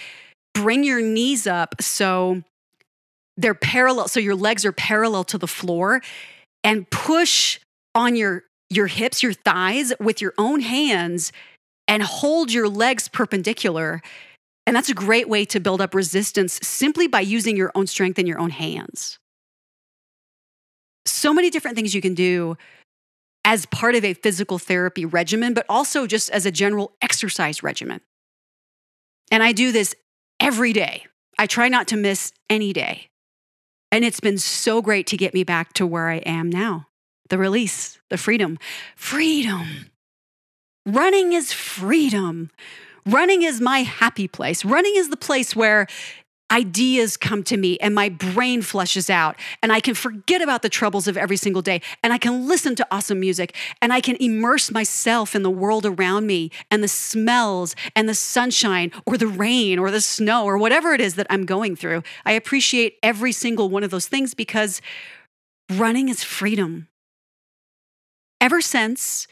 bring 0.55 0.83
your 0.83 1.01
knees 1.01 1.47
up 1.47 1.77
so 1.81 2.43
they're 3.43 3.55
parallel, 3.55 4.09
so 4.09 4.21
your 4.21 4.37
legs 4.37 4.65
are 4.65 4.73
parallel 4.73 5.25
to 5.25 5.39
the 5.39 5.47
floor, 5.47 6.01
and 6.65 6.89
push 6.91 7.61
on 7.95 8.17
your 8.17 8.45
your 8.71 8.87
hips, 8.87 9.23
your 9.23 9.35
thighs 9.35 9.93
with 10.01 10.23
your 10.23 10.33
own 10.39 10.61
hands 10.61 11.31
and 11.87 12.03
hold 12.03 12.51
your 12.51 12.69
legs 12.69 13.07
perpendicular. 13.07 14.01
And 14.67 14.75
that's 14.75 14.89
a 14.89 14.95
great 14.95 15.29
way 15.29 15.45
to 15.47 15.61
build 15.61 15.81
up 15.81 15.95
resistance 15.95 16.59
simply 16.63 17.07
by 17.07 17.21
using 17.21 17.57
your 17.57 17.71
own 17.75 17.87
strength 17.87 18.19
in 18.19 18.27
your 18.27 18.39
own 18.39 18.51
hands. 18.51 19.19
So 21.05 21.35
many 21.35 21.51
different 21.51 21.77
things 21.77 21.95
you 21.95 22.01
can 22.01 22.15
do 22.15 22.57
as 23.45 23.67
part 23.67 23.95
of 23.95 24.05
a 24.05 24.15
physical 24.15 24.59
therapy 24.59 25.05
regimen, 25.05 25.53
but 25.53 25.67
also 25.69 26.07
just 26.07 26.31
as 26.31 26.47
a 26.47 26.51
general 26.51 26.93
exercise 27.03 27.63
regimen. 27.63 28.01
And 29.31 29.43
I 29.43 29.53
do 29.53 29.73
this 29.73 29.95
every 30.41 30.73
day. 30.73 31.07
I 31.39 31.47
try 31.47 31.69
not 31.69 31.89
to 31.89 31.97
miss 31.97 32.33
any 32.49 32.73
day. 32.73 33.09
And 33.93 34.07
it's 34.07 34.21
been 34.21 34.39
so 34.39 34.81
great 34.81 35.07
to 35.09 35.19
get 35.19 35.35
me 35.35 35.45
back 35.45 35.75
to 35.75 35.87
where 35.87 36.09
I 36.09 36.17
am 36.17 36.51
now 36.51 36.89
the 37.29 37.39
release, 37.39 37.99
the 38.11 38.19
freedom. 38.19 38.59
Freedom. 38.95 39.87
Running 40.85 41.33
is 41.33 41.53
freedom. 41.53 42.51
Running 43.07 43.43
is 43.43 43.61
my 43.61 43.81
happy 43.85 44.29
place. 44.29 44.65
Running 44.67 44.93
is 44.97 45.09
the 45.09 45.17
place 45.17 45.57
where 45.57 45.87
ideas 46.53 47.17
come 47.17 47.43
to 47.45 47.57
me 47.57 47.79
and 47.79 47.95
my 47.95 48.11
brain 48.11 48.61
flushes 48.61 49.09
out 49.09 49.37
and 49.63 49.73
I 49.73 49.81
can 49.81 49.95
forget 49.95 50.43
about 50.43 50.61
the 50.61 50.69
troubles 50.69 51.09
of 51.09 51.17
every 51.17 51.39
single 51.39 51.63
day 51.63 51.81
and 52.03 52.13
I 52.13 52.19
can 52.19 52.47
listen 52.47 52.77
to 52.77 52.87
awesome 52.91 53.19
music 53.19 53.57
and 53.81 53.91
I 53.93 54.03
can 54.03 54.17
immerse 54.21 54.71
myself 54.71 55.35
in 55.35 55.43
the 55.43 55.51
world 55.51 55.87
around 55.87 56.27
me 56.27 56.51
and 56.71 56.83
the 56.83 56.89
smells 56.89 57.75
and 57.97 58.07
the 58.07 58.15
sunshine 58.15 58.93
or 59.07 59.17
the 59.17 59.27
rain 59.27 59.79
or 59.79 59.91
the 59.91 60.03
snow 60.03 60.45
or 60.45 60.59
whatever 60.59 60.93
it 60.93 61.01
is 61.01 61.15
that 61.15 61.27
I'm 61.31 61.47
going 61.47 61.75
through. 61.75 62.03
I 62.27 62.33
appreciate 62.33 62.99
every 63.03 63.33
single 63.33 63.71
one 63.71 63.83
of 63.83 63.91
those 63.91 64.07
things 64.07 64.35
because 64.35 64.83
running 65.71 66.11
is 66.11 66.23
freedom. 66.23 66.89
Ever 68.43 68.61
since 68.61 69.27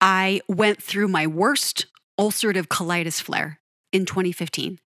I 0.00 0.40
went 0.48 0.80
through 0.80 1.08
my 1.08 1.26
worst 1.26 1.86
ulcerative 2.20 2.66
colitis 2.68 3.20
flare 3.20 3.58
in 3.92 4.06
2015, 4.06 4.78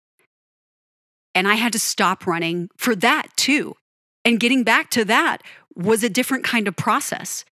and 1.35 1.47
I 1.47 1.55
had 1.55 1.73
to 1.73 1.79
stop 1.79 2.25
running 2.25 2.69
for 2.77 2.95
that 2.95 3.27
too. 3.35 3.75
And 4.23 4.39
getting 4.39 4.63
back 4.63 4.89
to 4.91 5.05
that 5.05 5.43
was 5.75 6.03
a 6.03 6.09
different 6.09 6.43
kind 6.43 6.67
of 6.67 6.75
process 6.75 7.45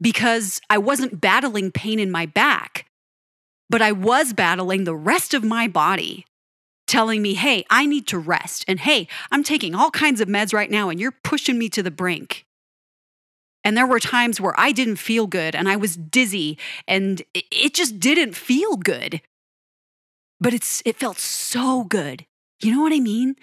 because 0.00 0.60
I 0.68 0.78
wasn't 0.78 1.20
battling 1.20 1.72
pain 1.72 1.98
in 1.98 2.10
my 2.10 2.26
back, 2.26 2.86
but 3.70 3.80
I 3.80 3.92
was 3.92 4.32
battling 4.32 4.84
the 4.84 4.94
rest 4.94 5.32
of 5.32 5.42
my 5.42 5.66
body 5.66 6.26
telling 6.86 7.22
me, 7.22 7.34
hey, 7.34 7.64
I 7.70 7.86
need 7.86 8.06
to 8.08 8.18
rest. 8.18 8.64
And 8.68 8.80
hey, 8.80 9.08
I'm 9.30 9.42
taking 9.42 9.74
all 9.74 9.90
kinds 9.90 10.20
of 10.20 10.28
meds 10.28 10.52
right 10.52 10.70
now 10.70 10.90
and 10.90 11.00
you're 11.00 11.14
pushing 11.24 11.58
me 11.58 11.68
to 11.70 11.82
the 11.82 11.90
brink. 11.90 12.44
And 13.64 13.76
there 13.76 13.86
were 13.86 14.00
times 14.00 14.40
where 14.40 14.58
I 14.58 14.72
didn't 14.72 14.96
feel 14.96 15.26
good 15.26 15.54
and 15.54 15.68
I 15.68 15.76
was 15.76 15.96
dizzy 15.96 16.58
and 16.86 17.22
it 17.32 17.74
just 17.74 18.00
didn't 18.00 18.34
feel 18.34 18.76
good. 18.76 19.22
But 20.40 20.52
it's 20.52 20.82
it 20.84 20.96
felt 20.96 21.18
so 21.18 21.84
good. 21.84 22.26
You 22.62 22.74
know 22.74 22.82
what 22.82 22.92
I 22.92 23.00
mean? 23.00 23.36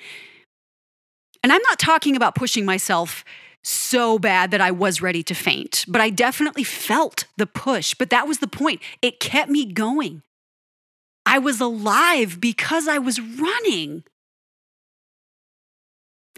And 1.43 1.51
I'm 1.51 1.61
not 1.63 1.79
talking 1.79 2.15
about 2.15 2.35
pushing 2.35 2.65
myself 2.65 3.23
so 3.63 4.17
bad 4.17 4.51
that 4.51 4.61
I 4.61 4.71
was 4.71 5.01
ready 5.01 5.23
to 5.23 5.33
faint, 5.33 5.85
but 5.87 6.01
I 6.01 6.09
definitely 6.09 6.63
felt 6.63 7.25
the 7.37 7.45
push. 7.45 7.93
But 7.93 8.09
that 8.09 8.27
was 8.27 8.39
the 8.39 8.47
point. 8.47 8.81
It 9.01 9.19
kept 9.19 9.49
me 9.49 9.65
going. 9.65 10.23
I 11.25 11.39
was 11.39 11.59
alive 11.61 12.39
because 12.39 12.87
I 12.87 12.97
was 12.97 13.19
running. 13.19 14.03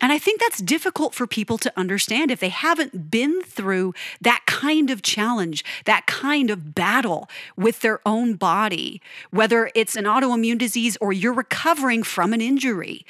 And 0.02 0.12
I 0.12 0.18
think 0.18 0.42
that's 0.42 0.62
difficult 0.62 1.14
for 1.14 1.28
people 1.28 1.60
to 1.60 1.72
understand 1.78 2.32
if 2.32 2.40
they 2.40 2.50
haven't 2.50 3.12
been 3.12 3.44
through 3.44 3.94
that 4.20 4.42
kind 4.48 4.90
of 4.90 5.04
challenge, 5.04 5.64
that 5.86 6.08
kind 6.08 6.50
of 6.50 6.74
battle 6.74 7.30
with 7.56 7.82
their 7.82 8.00
own 8.06 8.34
body, 8.34 9.00
whether 9.30 9.70
it's 9.76 9.96
an 9.96 10.06
autoimmune 10.06 10.58
disease 10.58 10.98
or 11.00 11.14
you're 11.14 11.34
recovering 11.34 12.02
from 12.02 12.34
an 12.34 12.42
injury. 12.42 13.06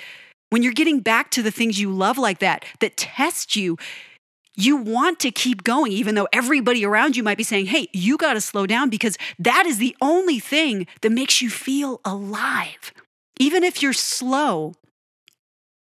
When 0.50 0.62
you're 0.62 0.74
getting 0.74 1.00
back 1.00 1.32
to 1.32 1.42
the 1.42 1.52
things 1.52 1.80
you 1.80 1.90
love 1.90 2.18
like 2.18 2.40
that, 2.40 2.66
that 2.82 2.98
test 2.98 3.56
you, 3.56 3.78
you 4.54 4.76
want 4.76 5.20
to 5.22 5.32
keep 5.32 5.64
going, 5.64 5.94
even 5.94 6.16
though 6.16 6.28
everybody 6.34 6.86
around 6.86 7.16
you 7.16 7.24
might 7.24 7.38
be 7.38 7.44
saying, 7.44 7.68
hey, 7.68 7.88
you 7.94 8.18
got 8.18 8.34
to 8.34 8.42
slow 8.42 8.68
down 8.68 8.90
because 8.90 9.18
that 9.40 9.66
is 9.66 9.78
the 9.78 9.96
only 10.02 10.40
thing 10.40 10.88
that 11.02 11.12
makes 11.12 11.42
you 11.42 11.50
feel 11.50 12.02
alive. 12.04 12.92
Even 13.40 13.64
if 13.64 13.82
you're 13.82 13.94
slow, 13.94 14.74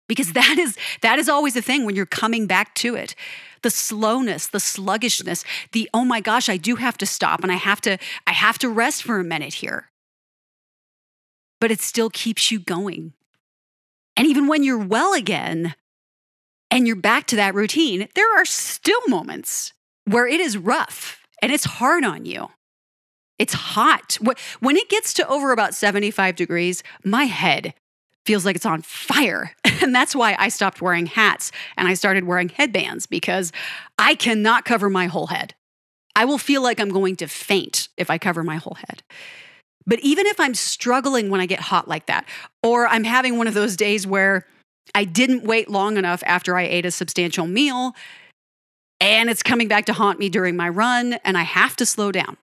because 0.09 0.33
that 0.33 0.57
is 0.59 0.77
that 1.01 1.19
is 1.19 1.29
always 1.29 1.55
a 1.55 1.61
thing 1.61 1.85
when 1.85 1.95
you're 1.95 2.05
coming 2.05 2.47
back 2.47 2.75
to 2.75 2.95
it. 2.95 3.15
The 3.61 3.69
slowness 3.69 4.47
the 4.47 4.59
sluggishness 4.59 5.45
the 5.71 5.89
oh 5.93 6.03
my 6.03 6.19
gosh 6.19 6.49
i 6.49 6.57
do 6.57 6.75
have 6.75 6.97
to 6.97 7.05
stop 7.05 7.43
and 7.43 7.51
i 7.51 7.55
have 7.55 7.79
to 7.81 7.97
i 8.27 8.33
have 8.33 8.59
to 8.59 8.69
rest 8.69 9.03
for 9.03 9.19
a 9.19 9.23
minute 9.23 9.53
here. 9.55 9.89
But 11.61 11.71
it 11.71 11.79
still 11.79 12.09
keeps 12.09 12.51
you 12.51 12.59
going. 12.59 13.13
And 14.17 14.27
even 14.27 14.47
when 14.47 14.63
you're 14.63 14.85
well 14.85 15.13
again 15.13 15.75
and 16.71 16.87
you're 16.87 16.95
back 16.95 17.27
to 17.27 17.37
that 17.37 17.55
routine 17.55 18.09
there 18.15 18.37
are 18.37 18.45
still 18.45 19.01
moments 19.07 19.73
where 20.05 20.27
it 20.27 20.41
is 20.41 20.57
rough 20.57 21.21
and 21.41 21.51
it's 21.51 21.65
hard 21.65 22.03
on 22.03 22.25
you. 22.25 22.49
It's 23.37 23.53
hot. 23.53 24.17
When 24.59 24.75
it 24.75 24.89
gets 24.89 25.13
to 25.13 25.27
over 25.27 25.53
about 25.53 25.73
75 25.73 26.35
degrees 26.35 26.83
my 27.05 27.23
head 27.23 27.73
feels 28.29 28.45
like 28.45 28.55
it's 28.55 28.65
on 28.65 28.83
fire. 28.83 29.55
And 29.81 29.95
that's 29.95 30.13
why 30.13 30.35
I 30.37 30.49
stopped 30.49 30.81
wearing 30.81 31.05
hats 31.05 31.53
and 31.77 31.87
I 31.87 31.93
started 31.93 32.25
wearing 32.25 32.49
headbands 32.49 33.05
because 33.07 33.53
I 33.97 34.13
cannot 34.13 34.65
cover 34.65 34.89
my 34.89 35.05
whole 35.05 35.27
head. 35.27 35.55
I 36.17 36.25
will 36.25 36.37
feel 36.37 36.61
like 36.61 36.81
I'm 36.81 36.89
going 36.89 37.15
to 37.15 37.27
faint 37.27 37.87
if 37.95 38.09
I 38.09 38.17
cover 38.17 38.43
my 38.43 38.57
whole 38.57 38.75
head. 38.75 39.03
But 39.87 40.01
even 40.01 40.25
if 40.27 40.37
I'm 40.37 40.53
struggling 40.53 41.29
when 41.29 41.39
I 41.39 41.45
get 41.45 41.61
hot 41.61 41.87
like 41.87 42.07
that, 42.07 42.25
or 42.61 42.87
I'm 42.87 43.05
having 43.05 43.37
one 43.37 43.47
of 43.47 43.53
those 43.53 43.77
days 43.77 44.05
where 44.05 44.45
I 44.93 45.05
didn't 45.05 45.45
wait 45.45 45.69
long 45.69 45.95
enough 45.95 46.21
after 46.25 46.57
I 46.57 46.63
ate 46.63 46.85
a 46.85 46.91
substantial 46.91 47.47
meal 47.47 47.95
and 48.99 49.29
it's 49.29 49.41
coming 49.41 49.69
back 49.69 49.85
to 49.85 49.93
haunt 49.93 50.19
me 50.19 50.27
during 50.27 50.57
my 50.57 50.67
run 50.67 51.13
and 51.23 51.37
I 51.37 51.43
have 51.43 51.77
to 51.77 51.85
slow 51.85 52.11
down, 52.11 52.35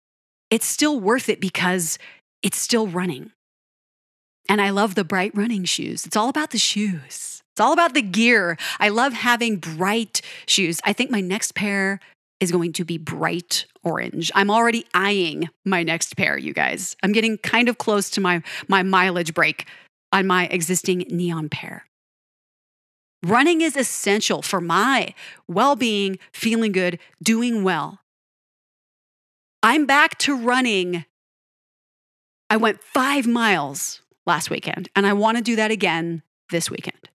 it's 0.48 0.66
still 0.66 0.98
worth 0.98 1.28
it 1.28 1.38
because 1.38 1.98
it's 2.42 2.58
still 2.58 2.86
running. 2.86 3.30
And 4.48 4.60
I 4.60 4.70
love 4.70 4.94
the 4.94 5.04
bright 5.04 5.32
running 5.34 5.64
shoes. 5.64 6.06
It's 6.06 6.16
all 6.16 6.28
about 6.28 6.50
the 6.50 6.58
shoes. 6.58 7.42
It's 7.52 7.60
all 7.60 7.72
about 7.72 7.94
the 7.94 8.02
gear. 8.02 8.58
I 8.78 8.90
love 8.90 9.12
having 9.12 9.56
bright 9.56 10.20
shoes. 10.46 10.80
I 10.84 10.92
think 10.92 11.10
my 11.10 11.20
next 11.20 11.54
pair 11.54 12.00
is 12.38 12.52
going 12.52 12.72
to 12.74 12.84
be 12.84 12.98
bright 12.98 13.64
orange. 13.82 14.30
I'm 14.34 14.50
already 14.50 14.84
eyeing 14.92 15.48
my 15.64 15.82
next 15.82 16.16
pair, 16.16 16.36
you 16.36 16.52
guys. 16.52 16.96
I'm 17.02 17.12
getting 17.12 17.38
kind 17.38 17.68
of 17.68 17.78
close 17.78 18.10
to 18.10 18.20
my, 18.20 18.42
my 18.68 18.82
mileage 18.82 19.32
break 19.32 19.66
on 20.12 20.26
my 20.26 20.46
existing 20.46 21.06
neon 21.10 21.48
pair. 21.48 21.86
Running 23.24 23.62
is 23.62 23.76
essential 23.76 24.42
for 24.42 24.60
my 24.60 25.14
well 25.48 25.76
being, 25.76 26.18
feeling 26.32 26.72
good, 26.72 26.98
doing 27.22 27.64
well. 27.64 28.00
I'm 29.62 29.86
back 29.86 30.18
to 30.18 30.36
running. 30.36 31.06
I 32.50 32.56
went 32.56 32.82
five 32.82 33.26
miles 33.26 34.02
last 34.26 34.50
weekend, 34.50 34.88
and 34.96 35.06
I 35.06 35.12
want 35.12 35.36
to 35.36 35.42
do 35.42 35.56
that 35.56 35.70
again 35.70 36.22
this 36.50 36.70
weekend. 36.70 37.08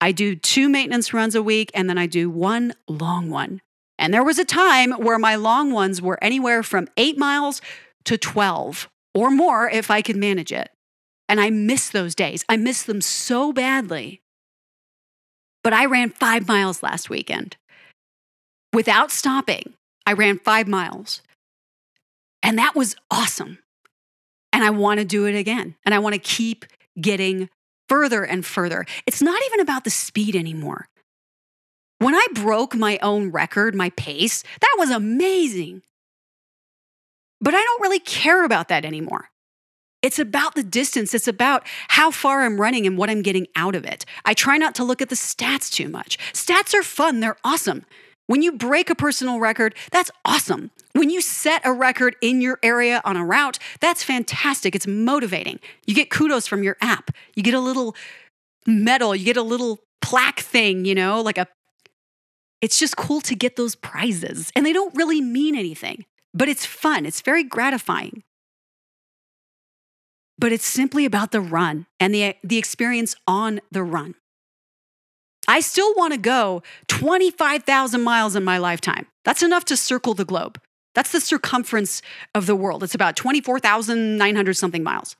I 0.00 0.12
do 0.12 0.34
two 0.34 0.68
maintenance 0.68 1.12
runs 1.12 1.34
a 1.34 1.42
week, 1.42 1.70
and 1.74 1.88
then 1.88 1.98
I 1.98 2.06
do 2.06 2.30
one 2.30 2.74
long 2.88 3.30
one. 3.30 3.60
And 3.98 4.14
there 4.14 4.24
was 4.24 4.38
a 4.38 4.44
time 4.46 4.92
where 4.92 5.18
my 5.18 5.36
long 5.36 5.72
ones 5.72 6.00
were 6.00 6.18
anywhere 6.22 6.62
from 6.62 6.88
eight 6.96 7.18
miles 7.18 7.60
to 8.04 8.16
12 8.16 8.88
or 9.14 9.30
more 9.30 9.68
if 9.68 9.90
I 9.90 10.00
could 10.00 10.16
manage 10.16 10.52
it. 10.52 10.70
And 11.28 11.38
I 11.38 11.50
miss 11.50 11.90
those 11.90 12.14
days. 12.14 12.44
I 12.48 12.56
miss 12.56 12.82
them 12.82 13.02
so 13.02 13.52
badly. 13.52 14.22
But 15.62 15.74
I 15.74 15.84
ran 15.84 16.08
five 16.10 16.48
miles 16.48 16.82
last 16.82 17.10
weekend 17.10 17.58
without 18.72 19.10
stopping. 19.10 19.74
I 20.06 20.14
ran 20.14 20.38
five 20.38 20.66
miles. 20.66 21.20
And 22.42 22.58
that 22.58 22.74
was 22.74 22.96
awesome. 23.10 23.58
And 24.60 24.66
I 24.66 24.78
want 24.78 24.98
to 25.00 25.06
do 25.06 25.24
it 25.24 25.34
again. 25.34 25.74
And 25.86 25.94
I 25.94 26.00
want 26.00 26.12
to 26.12 26.18
keep 26.18 26.66
getting 27.00 27.48
further 27.88 28.24
and 28.24 28.44
further. 28.44 28.84
It's 29.06 29.22
not 29.22 29.40
even 29.46 29.60
about 29.60 29.84
the 29.84 29.90
speed 29.90 30.36
anymore. 30.36 30.86
When 31.98 32.14
I 32.14 32.26
broke 32.34 32.74
my 32.74 32.98
own 33.00 33.30
record, 33.30 33.74
my 33.74 33.88
pace, 33.96 34.44
that 34.60 34.76
was 34.76 34.90
amazing. 34.90 35.80
But 37.40 37.54
I 37.54 37.62
don't 37.62 37.80
really 37.80 38.00
care 38.00 38.44
about 38.44 38.68
that 38.68 38.84
anymore. 38.84 39.30
It's 40.02 40.18
about 40.18 40.56
the 40.56 40.62
distance. 40.62 41.14
It's 41.14 41.26
about 41.26 41.66
how 41.88 42.10
far 42.10 42.42
I'm 42.42 42.60
running 42.60 42.86
and 42.86 42.98
what 42.98 43.08
I'm 43.08 43.22
getting 43.22 43.46
out 43.56 43.74
of 43.74 43.86
it. 43.86 44.04
I 44.26 44.34
try 44.34 44.58
not 44.58 44.74
to 44.74 44.84
look 44.84 45.00
at 45.00 45.08
the 45.08 45.14
stats 45.14 45.72
too 45.72 45.88
much. 45.88 46.18
Stats 46.34 46.74
are 46.74 46.82
fun, 46.82 47.20
they're 47.20 47.38
awesome. 47.44 47.86
When 48.26 48.42
you 48.42 48.52
break 48.52 48.90
a 48.90 48.94
personal 48.94 49.40
record, 49.40 49.74
that's 49.90 50.10
awesome. 50.22 50.70
When 50.92 51.10
you 51.10 51.20
set 51.20 51.62
a 51.64 51.72
record 51.72 52.16
in 52.20 52.40
your 52.40 52.58
area 52.62 53.00
on 53.04 53.16
a 53.16 53.24
route, 53.24 53.58
that's 53.80 54.02
fantastic. 54.02 54.74
It's 54.74 54.86
motivating. 54.86 55.60
You 55.86 55.94
get 55.94 56.10
kudos 56.10 56.46
from 56.46 56.62
your 56.62 56.76
app. 56.80 57.10
You 57.34 57.42
get 57.42 57.54
a 57.54 57.60
little 57.60 57.94
medal, 58.66 59.14
you 59.14 59.24
get 59.24 59.36
a 59.36 59.42
little 59.42 59.80
plaque 60.02 60.40
thing, 60.40 60.84
you 60.84 60.94
know, 60.94 61.20
like 61.20 61.38
a 61.38 61.46
it's 62.60 62.78
just 62.78 62.96
cool 62.96 63.22
to 63.22 63.34
get 63.34 63.56
those 63.56 63.74
prizes. 63.74 64.52
And 64.54 64.66
they 64.66 64.74
don't 64.74 64.94
really 64.94 65.22
mean 65.22 65.56
anything, 65.56 66.04
but 66.34 66.48
it's 66.48 66.66
fun. 66.66 67.06
It's 67.06 67.22
very 67.22 67.42
gratifying 67.42 68.22
but 70.40 70.52
it's 70.52 70.66
simply 70.66 71.04
about 71.04 71.30
the 71.30 71.40
run 71.40 71.86
and 72.00 72.14
the, 72.14 72.34
the 72.42 72.56
experience 72.56 73.14
on 73.26 73.60
the 73.70 73.82
run. 73.82 74.14
I 75.46 75.60
still 75.60 75.94
want 75.94 76.14
to 76.14 76.18
go 76.18 76.62
25,000 76.88 78.02
miles 78.02 78.34
in 78.34 78.42
my 78.42 78.56
lifetime. 78.58 79.06
That's 79.24 79.42
enough 79.42 79.66
to 79.66 79.76
circle 79.76 80.14
the 80.14 80.24
globe. 80.24 80.58
That's 80.94 81.12
the 81.12 81.20
circumference 81.20 82.02
of 82.34 82.46
the 82.46 82.56
world. 82.56 82.82
It's 82.82 82.94
about 82.94 83.16
24,900 83.16 84.54
something 84.54 84.82
miles. 84.82 85.16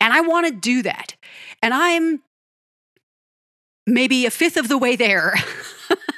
And 0.00 0.12
I 0.12 0.20
want 0.22 0.46
to 0.46 0.52
do 0.52 0.82
that. 0.82 1.14
And 1.62 1.72
I'm 1.74 2.22
maybe 3.86 4.26
a 4.26 4.30
fifth 4.30 4.56
of 4.56 4.68
the 4.68 4.78
way 4.78 4.96
there. 4.96 5.34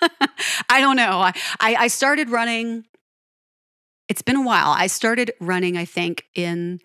I 0.70 0.80
don't 0.80 0.96
know. 0.96 1.20
I, 1.20 1.32
I 1.60 1.88
started 1.88 2.30
running, 2.30 2.84
it's 4.08 4.22
been 4.22 4.36
a 4.36 4.44
while. 4.44 4.70
I 4.70 4.86
started 4.86 5.32
running, 5.40 5.76
I 5.76 5.84
think, 5.84 6.26
in 6.34 6.80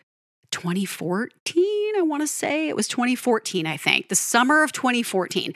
2014, 0.51 1.93
I 1.97 2.01
want 2.01 2.23
to 2.23 2.27
say. 2.27 2.67
It 2.67 2.75
was 2.75 2.87
2014, 2.87 3.65
I 3.65 3.77
think, 3.77 4.09
the 4.09 4.15
summer 4.15 4.63
of 4.63 4.71
2014. 4.71 5.53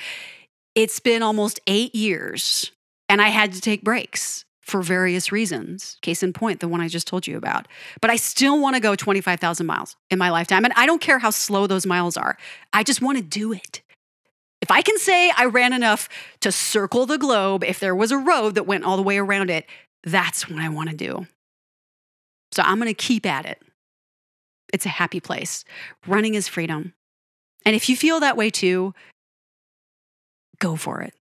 It's 0.76 1.00
been 1.00 1.24
almost 1.24 1.60
eight 1.68 1.96
years, 1.96 2.72
and 3.10 3.22
I 3.22 3.30
had 3.30 3.54
to 3.54 3.62
take 3.62 3.84
breaks 3.84 4.45
for 4.66 4.82
various 4.82 5.32
reasons. 5.32 5.98
Case 6.02 6.24
in 6.24 6.34
point, 6.34 6.60
the 6.60 6.68
one 6.68 6.82
I 6.82 6.88
just 6.88 7.08
told 7.08 7.28
you 7.28 7.38
about. 7.38 7.68
But 8.02 8.10
I 8.10 8.16
still 8.16 8.60
want 8.60 8.76
to 8.76 8.82
go 8.82 8.96
25,000 8.96 9.66
miles 9.66 9.96
in 10.10 10.18
my 10.18 10.32
lifetime. 10.32 10.66
And 10.66 10.74
I 10.76 10.86
don't 10.86 11.02
care 11.02 11.20
how 11.20 11.30
slow 11.30 11.68
those 11.68 11.86
miles 11.86 12.18
are, 12.18 12.38
I 12.74 12.84
just 12.84 13.02
want 13.02 13.18
to 13.18 13.24
do 13.24 13.54
it. 13.54 13.82
If 14.62 14.72
I 14.72 14.82
can 14.82 14.98
say 14.98 15.32
I 15.38 15.46
ran 15.46 15.74
enough 15.74 16.10
to 16.42 16.52
circle 16.52 17.06
the 17.06 17.20
globe, 17.20 17.64
if 17.64 17.80
there 17.80 17.96
was 17.96 18.12
a 18.12 18.18
road 18.18 18.56
that 18.56 18.66
went 18.66 18.84
all 18.84 18.98
the 18.98 19.04
way 19.04 19.18
around 19.18 19.52
it, 19.52 19.68
that's 20.04 20.50
what 20.50 20.60
I 20.60 20.70
want 20.70 20.90
to 20.90 20.96
do. 20.96 21.28
So 22.52 22.64
I'm 22.64 22.80
going 22.80 22.88
to 22.88 22.94
keep 22.96 23.26
at 23.26 23.46
it. 23.46 23.62
It's 24.74 24.88
a 24.88 24.90
happy 24.90 25.20
place. 25.20 25.64
Running 26.08 26.34
is 26.34 26.48
freedom. 26.48 26.94
And 27.66 27.76
if 27.76 27.90
you 27.90 27.96
feel 27.96 28.20
that 28.22 28.38
way 28.38 28.50
too, 28.50 28.96
go 30.60 30.76
for 30.76 31.02
it. 31.02 31.14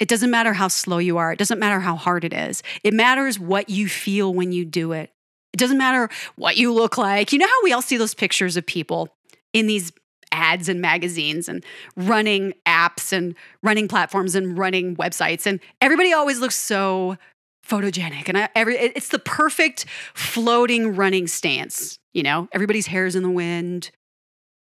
It 0.00 0.08
doesn't 0.08 0.30
matter 0.30 0.52
how 0.52 0.68
slow 0.68 0.98
you 0.98 1.18
are, 1.18 1.32
it 1.32 1.38
doesn't 1.38 1.58
matter 1.58 1.80
how 1.80 1.96
hard 1.96 2.24
it 2.24 2.32
is. 2.32 2.62
It 2.82 2.94
matters 2.94 3.38
what 3.38 3.68
you 3.68 3.88
feel 3.88 4.32
when 4.32 4.52
you 4.52 4.64
do 4.64 4.92
it. 4.92 5.10
It 5.52 5.58
doesn't 5.58 5.78
matter 5.78 6.08
what 6.36 6.56
you 6.56 6.72
look 6.72 6.96
like. 6.96 7.32
You 7.32 7.38
know 7.38 7.46
how 7.46 7.62
we 7.62 7.72
all 7.72 7.82
see 7.82 7.98
those 7.98 8.14
pictures 8.14 8.56
of 8.56 8.64
people 8.66 9.14
in 9.52 9.66
these 9.66 9.92
ads 10.32 10.68
and 10.68 10.80
magazines 10.80 11.48
and 11.48 11.64
running 11.94 12.54
apps 12.66 13.12
and 13.12 13.34
running 13.62 13.86
platforms 13.86 14.34
and 14.34 14.56
running 14.58 14.96
websites 14.96 15.46
and 15.46 15.60
everybody 15.80 16.12
always 16.12 16.40
looks 16.40 16.56
so 16.56 17.16
photogenic 17.66 18.28
and 18.28 18.38
I, 18.38 18.48
every 18.56 18.76
it's 18.76 19.08
the 19.08 19.18
perfect 19.18 19.84
floating 20.14 20.96
running 20.96 21.26
stance 21.26 21.98
you 22.12 22.22
know 22.22 22.48
everybody's 22.52 22.86
hair's 22.86 23.14
in 23.14 23.22
the 23.22 23.30
wind 23.30 23.90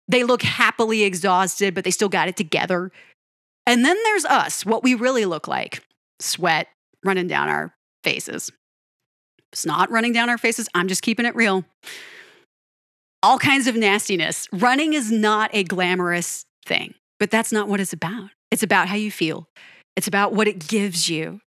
they 0.07 0.23
look 0.23 0.41
happily 0.41 1.03
exhausted 1.03 1.75
but 1.75 1.83
they 1.83 1.91
still 1.91 2.09
got 2.09 2.27
it 2.29 2.37
together 2.37 2.91
and 3.69 3.85
then 3.85 3.97
there's 4.03 4.25
us 4.25 4.65
what 4.65 4.83
we 4.83 4.95
really 4.95 5.25
look 5.25 5.47
like. 5.47 5.83
Sweat 6.19 6.67
running 7.05 7.27
down 7.27 7.47
our 7.47 7.73
faces. 8.03 8.51
It's 9.53 9.65
not 9.65 9.89
running 9.89 10.11
down 10.11 10.29
our 10.29 10.37
faces. 10.37 10.67
I'm 10.75 10.87
just 10.87 11.01
keeping 11.01 11.25
it 11.25 11.35
real. 11.35 11.63
All 13.23 13.39
kinds 13.39 13.67
of 13.67 13.75
nastiness. 13.75 14.47
Running 14.51 14.93
is 14.93 15.11
not 15.11 15.49
a 15.53 15.63
glamorous 15.63 16.45
thing 16.65 16.93
but 17.19 17.29
that's 17.29 17.51
not 17.51 17.67
what 17.67 17.79
it's 17.79 17.93
about. 17.93 18.29
It's 18.49 18.63
about 18.63 18.87
how 18.87 18.95
you 18.95 19.11
feel. 19.11 19.47
It's 19.95 20.07
about 20.07 20.33
what 20.33 20.47
it 20.47 20.67
gives 20.67 21.09
you. 21.09 21.41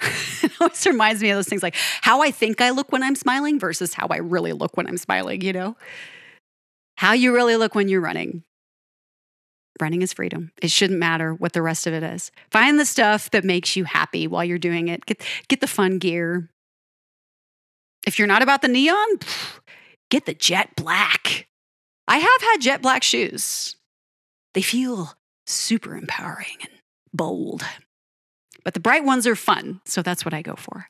It 0.44 0.50
always 0.60 0.84
reminds 0.84 1.22
me 1.22 1.30
of 1.30 1.36
those 1.36 1.46
things 1.46 1.62
like 1.62 1.76
how 2.00 2.20
I 2.20 2.32
think 2.32 2.60
I 2.60 2.70
look 2.70 2.90
when 2.90 3.04
I'm 3.04 3.14
smiling 3.14 3.60
versus 3.60 3.94
how 3.94 4.08
I 4.08 4.16
really 4.16 4.52
look 4.52 4.76
when 4.76 4.88
I'm 4.88 4.96
smiling, 4.96 5.40
you 5.40 5.52
know? 5.52 5.76
How 6.96 7.12
you 7.12 7.32
really 7.32 7.54
look 7.54 7.76
when 7.76 7.88
you're 7.88 8.00
running. 8.00 8.42
Running 9.82 10.02
is 10.02 10.12
freedom. 10.12 10.52
It 10.62 10.70
shouldn't 10.70 11.00
matter 11.00 11.34
what 11.34 11.54
the 11.54 11.60
rest 11.60 11.88
of 11.88 11.92
it 11.92 12.04
is. 12.04 12.30
Find 12.52 12.78
the 12.78 12.86
stuff 12.86 13.32
that 13.32 13.42
makes 13.42 13.74
you 13.74 13.82
happy 13.82 14.28
while 14.28 14.44
you're 14.44 14.56
doing 14.56 14.86
it. 14.86 15.04
Get, 15.06 15.26
get 15.48 15.60
the 15.60 15.66
fun 15.66 15.98
gear. 15.98 16.48
If 18.06 18.16
you're 18.16 18.28
not 18.28 18.42
about 18.42 18.62
the 18.62 18.68
neon, 18.68 19.18
get 20.08 20.24
the 20.24 20.34
jet 20.34 20.76
black. 20.76 21.48
I 22.06 22.18
have 22.18 22.42
had 22.42 22.60
jet 22.60 22.80
black 22.80 23.02
shoes. 23.02 23.74
They 24.54 24.62
feel 24.62 25.14
super 25.48 25.96
empowering 25.96 26.58
and 26.60 26.70
bold. 27.12 27.64
But 28.62 28.74
the 28.74 28.80
bright 28.80 29.04
ones 29.04 29.26
are 29.26 29.34
fun, 29.34 29.80
so 29.84 30.00
that's 30.00 30.24
what 30.24 30.32
I 30.32 30.42
go 30.42 30.54
for. 30.54 30.86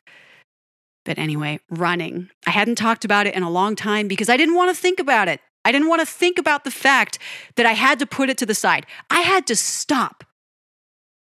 But 1.06 1.16
anyway, 1.16 1.60
running. 1.70 2.28
I 2.46 2.50
hadn't 2.50 2.76
talked 2.76 3.06
about 3.06 3.26
it 3.26 3.34
in 3.34 3.42
a 3.42 3.50
long 3.50 3.74
time 3.74 4.06
because 4.06 4.28
I 4.28 4.36
didn't 4.36 4.54
want 4.54 4.76
to 4.76 4.78
think 4.78 5.00
about 5.00 5.28
it. 5.28 5.40
I 5.64 5.72
didn't 5.72 5.88
want 5.88 6.00
to 6.00 6.06
think 6.06 6.38
about 6.38 6.64
the 6.64 6.70
fact 6.70 7.18
that 7.56 7.66
I 7.66 7.72
had 7.72 7.98
to 8.00 8.06
put 8.06 8.30
it 8.30 8.38
to 8.38 8.46
the 8.46 8.54
side. 8.54 8.86
I 9.10 9.20
had 9.20 9.46
to 9.46 9.56
stop 9.56 10.24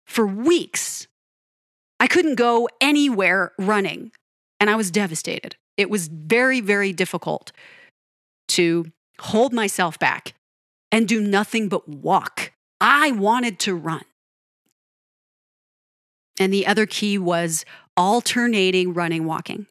for 0.06 0.26
weeks. 0.26 1.06
I 1.98 2.06
couldn't 2.06 2.34
go 2.34 2.68
anywhere 2.80 3.52
running, 3.58 4.12
and 4.60 4.68
I 4.68 4.76
was 4.76 4.90
devastated. 4.90 5.56
It 5.76 5.90
was 5.90 6.08
very, 6.08 6.60
very 6.60 6.92
difficult 6.92 7.52
to 8.48 8.92
hold 9.20 9.52
myself 9.52 9.98
back 9.98 10.34
and 10.92 11.08
do 11.08 11.20
nothing 11.20 11.68
but 11.68 11.88
walk. 11.88 12.52
I 12.80 13.12
wanted 13.12 13.58
to 13.60 13.74
run. 13.74 14.04
And 16.38 16.52
the 16.52 16.66
other 16.66 16.84
key 16.84 17.16
was 17.16 17.64
alternating 17.96 18.92
running, 18.92 19.24
walking 19.24 19.66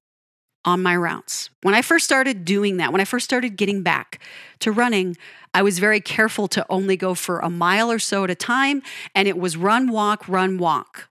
on 0.66 0.82
my 0.82 0.96
routes. 0.96 1.50
When 1.62 1.76
I 1.76 1.82
first 1.82 2.04
started 2.06 2.44
doing 2.44 2.78
that, 2.78 2.92
when 2.92 3.00
I 3.00 3.06
first 3.06 3.24
started 3.24 3.56
getting 3.56 3.84
back 3.84 4.20
to 4.60 4.72
running, 4.72 5.16
I 5.54 5.62
was 5.62 5.80
very 5.80 6.02
careful 6.02 6.48
to 6.50 6.66
only 6.70 6.98
go 6.98 7.14
for 7.14 7.40
a 7.40 7.50
mile 7.50 7.92
or 7.92 8.00
so 8.00 8.24
at 8.24 8.32
a 8.32 8.36
time. 8.36 8.82
And 9.14 9.28
it 9.28 9.38
was 9.38 9.56
run, 9.56 9.90
walk, 9.92 10.28
run, 10.28 10.58
walk. 10.58 11.08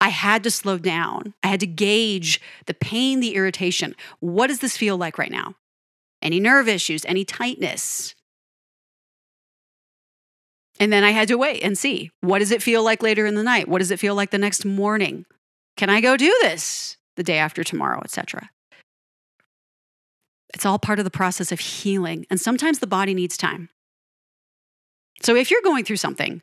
I 0.00 0.10
had 0.10 0.44
to 0.44 0.50
slow 0.50 0.78
down. 0.78 1.34
I 1.42 1.48
had 1.48 1.60
to 1.60 1.66
gauge 1.66 2.40
the 2.66 2.74
pain, 2.74 3.20
the 3.20 3.34
irritation. 3.34 3.96
What 4.20 4.48
does 4.48 4.58
this 4.58 4.76
feel 4.76 4.96
like 4.96 5.18
right 5.18 5.30
now? 5.30 5.54
Any 6.20 6.40
nerve 6.40 6.68
issues, 6.68 7.04
any 7.04 7.24
tightness? 7.24 8.14
And 10.80 10.92
then 10.92 11.02
I 11.02 11.10
had 11.10 11.28
to 11.28 11.38
wait 11.38 11.62
and 11.62 11.76
see 11.76 12.10
what 12.20 12.38
does 12.40 12.50
it 12.50 12.62
feel 12.62 12.84
like 12.84 13.02
later 13.02 13.26
in 13.26 13.34
the 13.34 13.42
night? 13.42 13.66
What 13.66 13.78
does 13.78 13.90
it 13.90 13.98
feel 13.98 14.14
like 14.14 14.30
the 14.30 14.38
next 14.38 14.64
morning? 14.64 15.26
Can 15.76 15.90
I 15.90 16.00
go 16.00 16.16
do 16.16 16.36
this 16.42 16.97
the 17.18 17.22
day 17.24 17.36
after 17.36 17.62
tomorrow, 17.62 18.00
etc. 18.02 18.48
It's 20.54 20.64
all 20.64 20.78
part 20.78 20.98
of 20.98 21.04
the 21.04 21.10
process 21.10 21.52
of 21.52 21.60
healing, 21.60 22.24
and 22.30 22.40
sometimes 22.40 22.78
the 22.78 22.86
body 22.86 23.12
needs 23.12 23.36
time. 23.36 23.68
So, 25.20 25.34
if 25.34 25.50
you're 25.50 25.62
going 25.62 25.84
through 25.84 25.96
something 25.96 26.40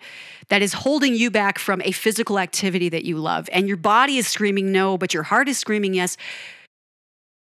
that 0.49 0.61
is 0.61 0.73
holding 0.73 1.15
you 1.15 1.31
back 1.31 1.57
from 1.57 1.81
a 1.83 1.91
physical 1.91 2.37
activity 2.37 2.89
that 2.89 3.05
you 3.05 3.17
love, 3.17 3.49
and 3.51 3.67
your 3.67 3.77
body 3.77 4.17
is 4.17 4.27
screaming 4.27 4.71
no, 4.71 4.97
but 4.97 5.13
your 5.13 5.23
heart 5.23 5.47
is 5.47 5.57
screaming 5.57 5.93
yes, 5.93 6.17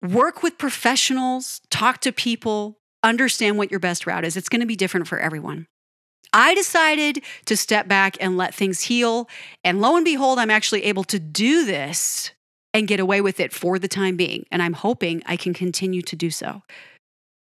work 0.00 0.42
with 0.42 0.56
professionals, 0.56 1.60
talk 1.70 2.00
to 2.02 2.12
people, 2.12 2.78
understand 3.02 3.58
what 3.58 3.70
your 3.70 3.80
best 3.80 4.06
route 4.06 4.24
is. 4.24 4.36
It's 4.36 4.48
going 4.48 4.60
to 4.60 4.66
be 4.66 4.76
different 4.76 5.08
for 5.08 5.18
everyone. 5.18 5.66
I 6.32 6.54
decided 6.54 7.24
to 7.46 7.56
step 7.56 7.88
back 7.88 8.16
and 8.20 8.36
let 8.36 8.54
things 8.54 8.82
heal. 8.82 9.28
And 9.64 9.80
lo 9.80 9.96
and 9.96 10.04
behold, 10.04 10.38
I'm 10.38 10.50
actually 10.50 10.84
able 10.84 11.04
to 11.04 11.18
do 11.18 11.64
this 11.64 12.32
and 12.74 12.88
get 12.88 13.00
away 13.00 13.20
with 13.20 13.40
it 13.40 13.52
for 13.52 13.78
the 13.78 13.88
time 13.88 14.16
being. 14.16 14.46
And 14.50 14.62
I'm 14.62 14.74
hoping 14.74 15.22
I 15.26 15.36
can 15.36 15.54
continue 15.54 16.02
to 16.02 16.16
do 16.16 16.30
so. 16.30 16.62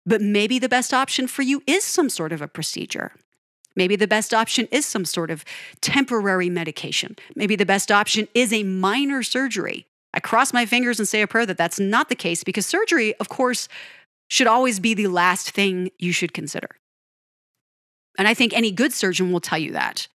But 0.07 0.23
maybe 0.23 0.59
the 0.59 0.69
best 0.69 0.95
option 0.95 1.27
for 1.27 1.43
you 1.43 1.63
is 1.67 1.85
some 1.85 2.09
sort 2.09 2.33
of 2.33 2.41
a 2.41 2.49
procedure. 2.49 3.13
Maybe 3.77 3.97
the 3.97 4.09
best 4.09 4.35
option 4.35 4.67
is 4.73 4.85
some 4.87 5.05
sort 5.05 5.31
of 5.31 5.45
temporary 5.81 6.51
medication. 6.51 7.17
Maybe 7.37 7.55
the 7.55 7.67
best 7.67 7.93
option 7.93 8.29
is 8.35 8.53
a 8.53 8.63
minor 8.65 9.23
surgery. 9.23 9.87
I 10.13 10.21
cross 10.21 10.53
my 10.53 10.67
fingers 10.67 10.99
and 10.99 11.07
say 11.07 11.23
a 11.23 11.27
prayer 11.27 11.47
that 11.47 11.59
that's 11.59 11.79
not 11.79 12.09
the 12.09 12.17
case 12.17 12.43
because 12.43 12.67
surgery, 12.67 13.15
of 13.17 13.29
course, 13.29 13.69
should 14.29 14.47
always 14.47 14.81
be 14.81 14.95
the 14.95 15.07
last 15.07 15.51
thing 15.51 15.91
you 15.99 16.13
should 16.13 16.33
consider. 16.33 16.69
And 18.19 18.27
I 18.27 18.35
think 18.35 18.53
any 18.53 18.73
good 18.73 18.93
surgeon 18.93 19.33
will 19.33 19.41
tell 19.41 19.59
you 19.59 19.73
that. 19.73 20.09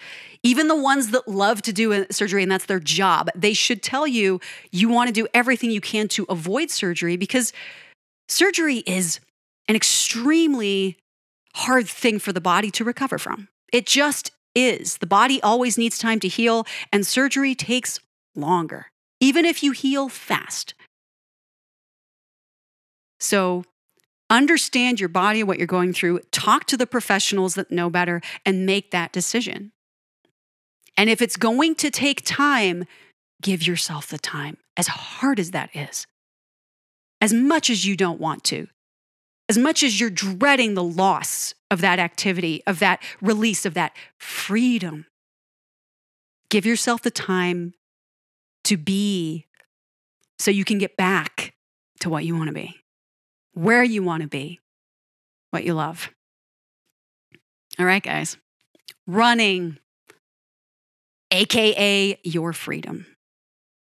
Even 0.44 0.68
the 0.68 0.76
ones 0.76 1.11
that 1.11 1.26
love 1.26 1.62
to 1.62 1.72
do 1.72 2.04
surgery 2.11 2.42
and 2.42 2.52
that's 2.52 2.66
their 2.66 2.78
job, 2.78 3.30
they 3.35 3.54
should 3.54 3.83
tell 3.83 4.07
you 4.07 4.40
you 4.70 4.90
want 4.90 5.09
to 5.09 5.12
do 5.12 5.26
everything 5.33 5.70
you 5.70 5.80
can 5.80 6.07
to 6.09 6.26
avoid 6.28 6.70
surgery 6.70 7.16
because 7.16 7.52
surgery 8.28 8.78
is 8.87 9.20
an 9.68 9.74
extremely 9.74 10.98
hard 11.54 11.88
thing 11.88 12.18
for 12.18 12.33
the 12.33 12.42
body 12.42 12.70
to 12.72 12.85
recover 12.85 13.16
from. 13.18 13.48
It 13.72 13.87
just 13.87 14.33
is. 14.54 14.98
The 14.98 15.07
body 15.07 15.42
always 15.42 15.78
needs 15.78 15.98
time 15.98 16.20
to 16.20 16.28
heal, 16.28 16.66
and 16.92 17.07
surgery 17.07 17.54
takes 17.54 17.98
longer, 18.37 18.87
even 19.20 19.46
if 19.46 19.62
you 19.62 19.72
heal 19.72 20.11
fast. 20.11 20.74
So, 23.18 23.64
understand 24.28 25.00
your 25.00 25.09
body, 25.09 25.42
what 25.42 25.57
you're 25.57 25.66
going 25.66 25.94
through, 25.94 26.20
talk 26.30 26.66
to 26.66 26.76
the 26.76 26.87
professionals 26.87 27.54
that 27.54 27.70
know 27.70 27.88
better, 27.88 28.20
and 28.44 28.66
make 28.66 28.90
that 28.90 29.12
decision. 29.12 29.72
And 30.96 31.11
if 31.11 31.20
it's 31.20 31.37
going 31.37 31.74
to 31.76 31.90
take 31.90 32.24
time, 32.24 32.85
give 33.42 33.66
yourself 33.66 34.09
the 34.09 34.18
time, 34.18 34.57
as 34.76 34.87
hard 34.88 35.40
as 35.40 35.50
that 35.50 35.70
is. 35.74 36.07
As 37.20 37.33
much 37.33 37.70
as 37.70 37.87
you 37.87 37.96
don't 37.96 38.20
want 38.20 38.44
to, 38.44 38.68
as 39.48 39.59
much 39.59 39.83
as 39.83 40.00
you're 40.00 40.11
dreading 40.11 40.74
the 40.74 40.83
loss 40.83 41.54
of 41.70 41.80
that 41.80 41.98
activity, 41.98 42.62
of 42.66 42.78
that 42.78 43.02
release, 43.20 43.66
of 43.66 43.74
that 43.74 43.92
freedom, 44.18 45.07
give 46.48 46.64
yourself 46.64 47.02
the 47.02 47.11
time 47.11 47.74
to 48.64 48.76
be 48.76 49.46
so 50.38 50.50
you 50.50 50.64
can 50.64 50.78
get 50.78 50.96
back 50.96 51.54
to 52.00 52.09
what 52.09 52.24
you 52.24 52.37
want 52.37 52.48
to 52.48 52.54
be, 52.54 52.76
where 53.52 53.85
you 53.85 54.02
want 54.02 54.22
to 54.22 54.28
be, 54.28 54.61
what 55.50 55.64
you 55.64 55.74
love. 55.74 56.11
All 57.78 57.87
right, 57.87 58.02
guys. 58.02 58.37
Running, 59.07 59.78
AKA 61.35 62.20
your 62.23 62.53
freedom. 62.53 63.07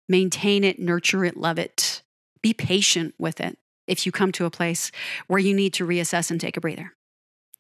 Maintain 0.07 0.63
it, 0.63 0.79
nurture 0.79 1.25
it, 1.25 1.35
love 1.35 1.59
it. 1.59 2.01
Be 2.41 2.53
patient 2.53 3.13
with 3.19 3.41
it 3.41 3.57
if 3.87 4.05
you 4.05 4.11
come 4.11 4.31
to 4.31 4.45
a 4.45 4.49
place 4.49 4.89
where 5.27 5.39
you 5.39 5.53
need 5.53 5.73
to 5.73 5.85
reassess 5.85 6.31
and 6.31 6.39
take 6.39 6.55
a 6.55 6.61
breather. 6.61 6.93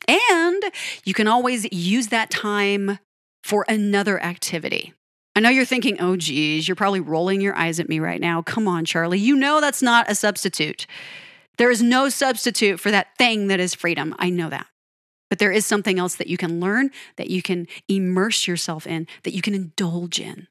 And 0.07 0.63
you 1.03 1.13
can 1.13 1.27
always 1.27 1.71
use 1.73 2.07
that 2.07 2.31
time 2.31 2.99
for 3.43 3.65
another 3.67 4.21
activity. 4.23 4.93
I 5.35 5.41
know 5.41 5.49
you're 5.49 5.65
thinking, 5.65 5.99
oh, 5.99 6.15
geez, 6.15 6.67
you're 6.67 6.75
probably 6.75 7.01
rolling 7.01 7.41
your 7.41 7.55
eyes 7.55 7.79
at 7.81 7.89
me 7.89 7.99
right 7.99 8.21
now. 8.21 8.41
Come 8.41 8.69
on, 8.69 8.85
Charlie. 8.85 9.19
You 9.19 9.35
know 9.35 9.59
that's 9.59 9.81
not 9.81 10.09
a 10.09 10.15
substitute. 10.15 10.87
There 11.57 11.69
is 11.69 11.81
no 11.81 12.07
substitute 12.07 12.79
for 12.79 12.91
that 12.91 13.17
thing 13.17 13.47
that 13.47 13.59
is 13.59 13.73
freedom. 13.73 14.15
I 14.19 14.29
know 14.29 14.49
that. 14.49 14.67
But 15.29 15.39
there 15.39 15.51
is 15.51 15.65
something 15.65 15.97
else 15.97 16.15
that 16.15 16.27
you 16.27 16.37
can 16.37 16.59
learn, 16.59 16.91
that 17.17 17.29
you 17.29 17.41
can 17.41 17.67
immerse 17.87 18.47
yourself 18.47 18.85
in, 18.85 19.07
that 19.23 19.33
you 19.33 19.41
can 19.41 19.55
indulge 19.55 20.19
in. 20.19 20.47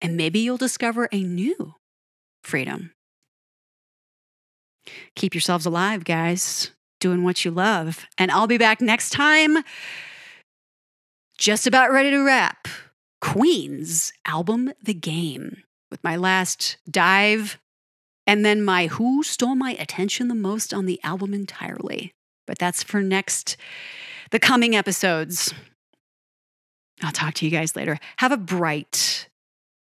And 0.00 0.16
maybe 0.16 0.38
you'll 0.38 0.56
discover 0.56 1.08
a 1.12 1.22
new 1.22 1.74
freedom. 2.42 2.92
Keep 5.14 5.34
yourselves 5.34 5.66
alive, 5.66 6.04
guys, 6.04 6.70
doing 7.00 7.24
what 7.24 7.44
you 7.44 7.50
love. 7.50 8.06
And 8.18 8.30
I'll 8.30 8.46
be 8.46 8.58
back 8.58 8.80
next 8.80 9.10
time, 9.10 9.58
just 11.38 11.66
about 11.66 11.92
ready 11.92 12.10
to 12.10 12.22
wrap 12.22 12.68
Queen's 13.20 14.12
album, 14.24 14.72
The 14.82 14.94
Game, 14.94 15.62
with 15.90 16.02
my 16.04 16.16
last 16.16 16.78
dive 16.90 17.58
and 18.26 18.44
then 18.44 18.64
my 18.64 18.88
Who 18.88 19.22
Stole 19.22 19.54
My 19.54 19.76
Attention 19.78 20.28
the 20.28 20.34
Most 20.34 20.74
on 20.74 20.86
the 20.86 21.00
album 21.02 21.32
entirely. 21.32 22.12
But 22.46 22.58
that's 22.58 22.82
for 22.82 23.00
next, 23.00 23.56
the 24.30 24.38
coming 24.38 24.74
episodes. 24.74 25.52
I'll 27.02 27.12
talk 27.12 27.34
to 27.34 27.44
you 27.44 27.50
guys 27.50 27.76
later. 27.76 27.98
Have 28.18 28.32
a 28.32 28.36
bright 28.36 29.28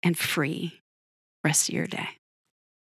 and 0.03 0.17
free 0.17 0.81
rest 1.43 1.69
of 1.69 1.75
your 1.75 1.87
day. 1.87 2.20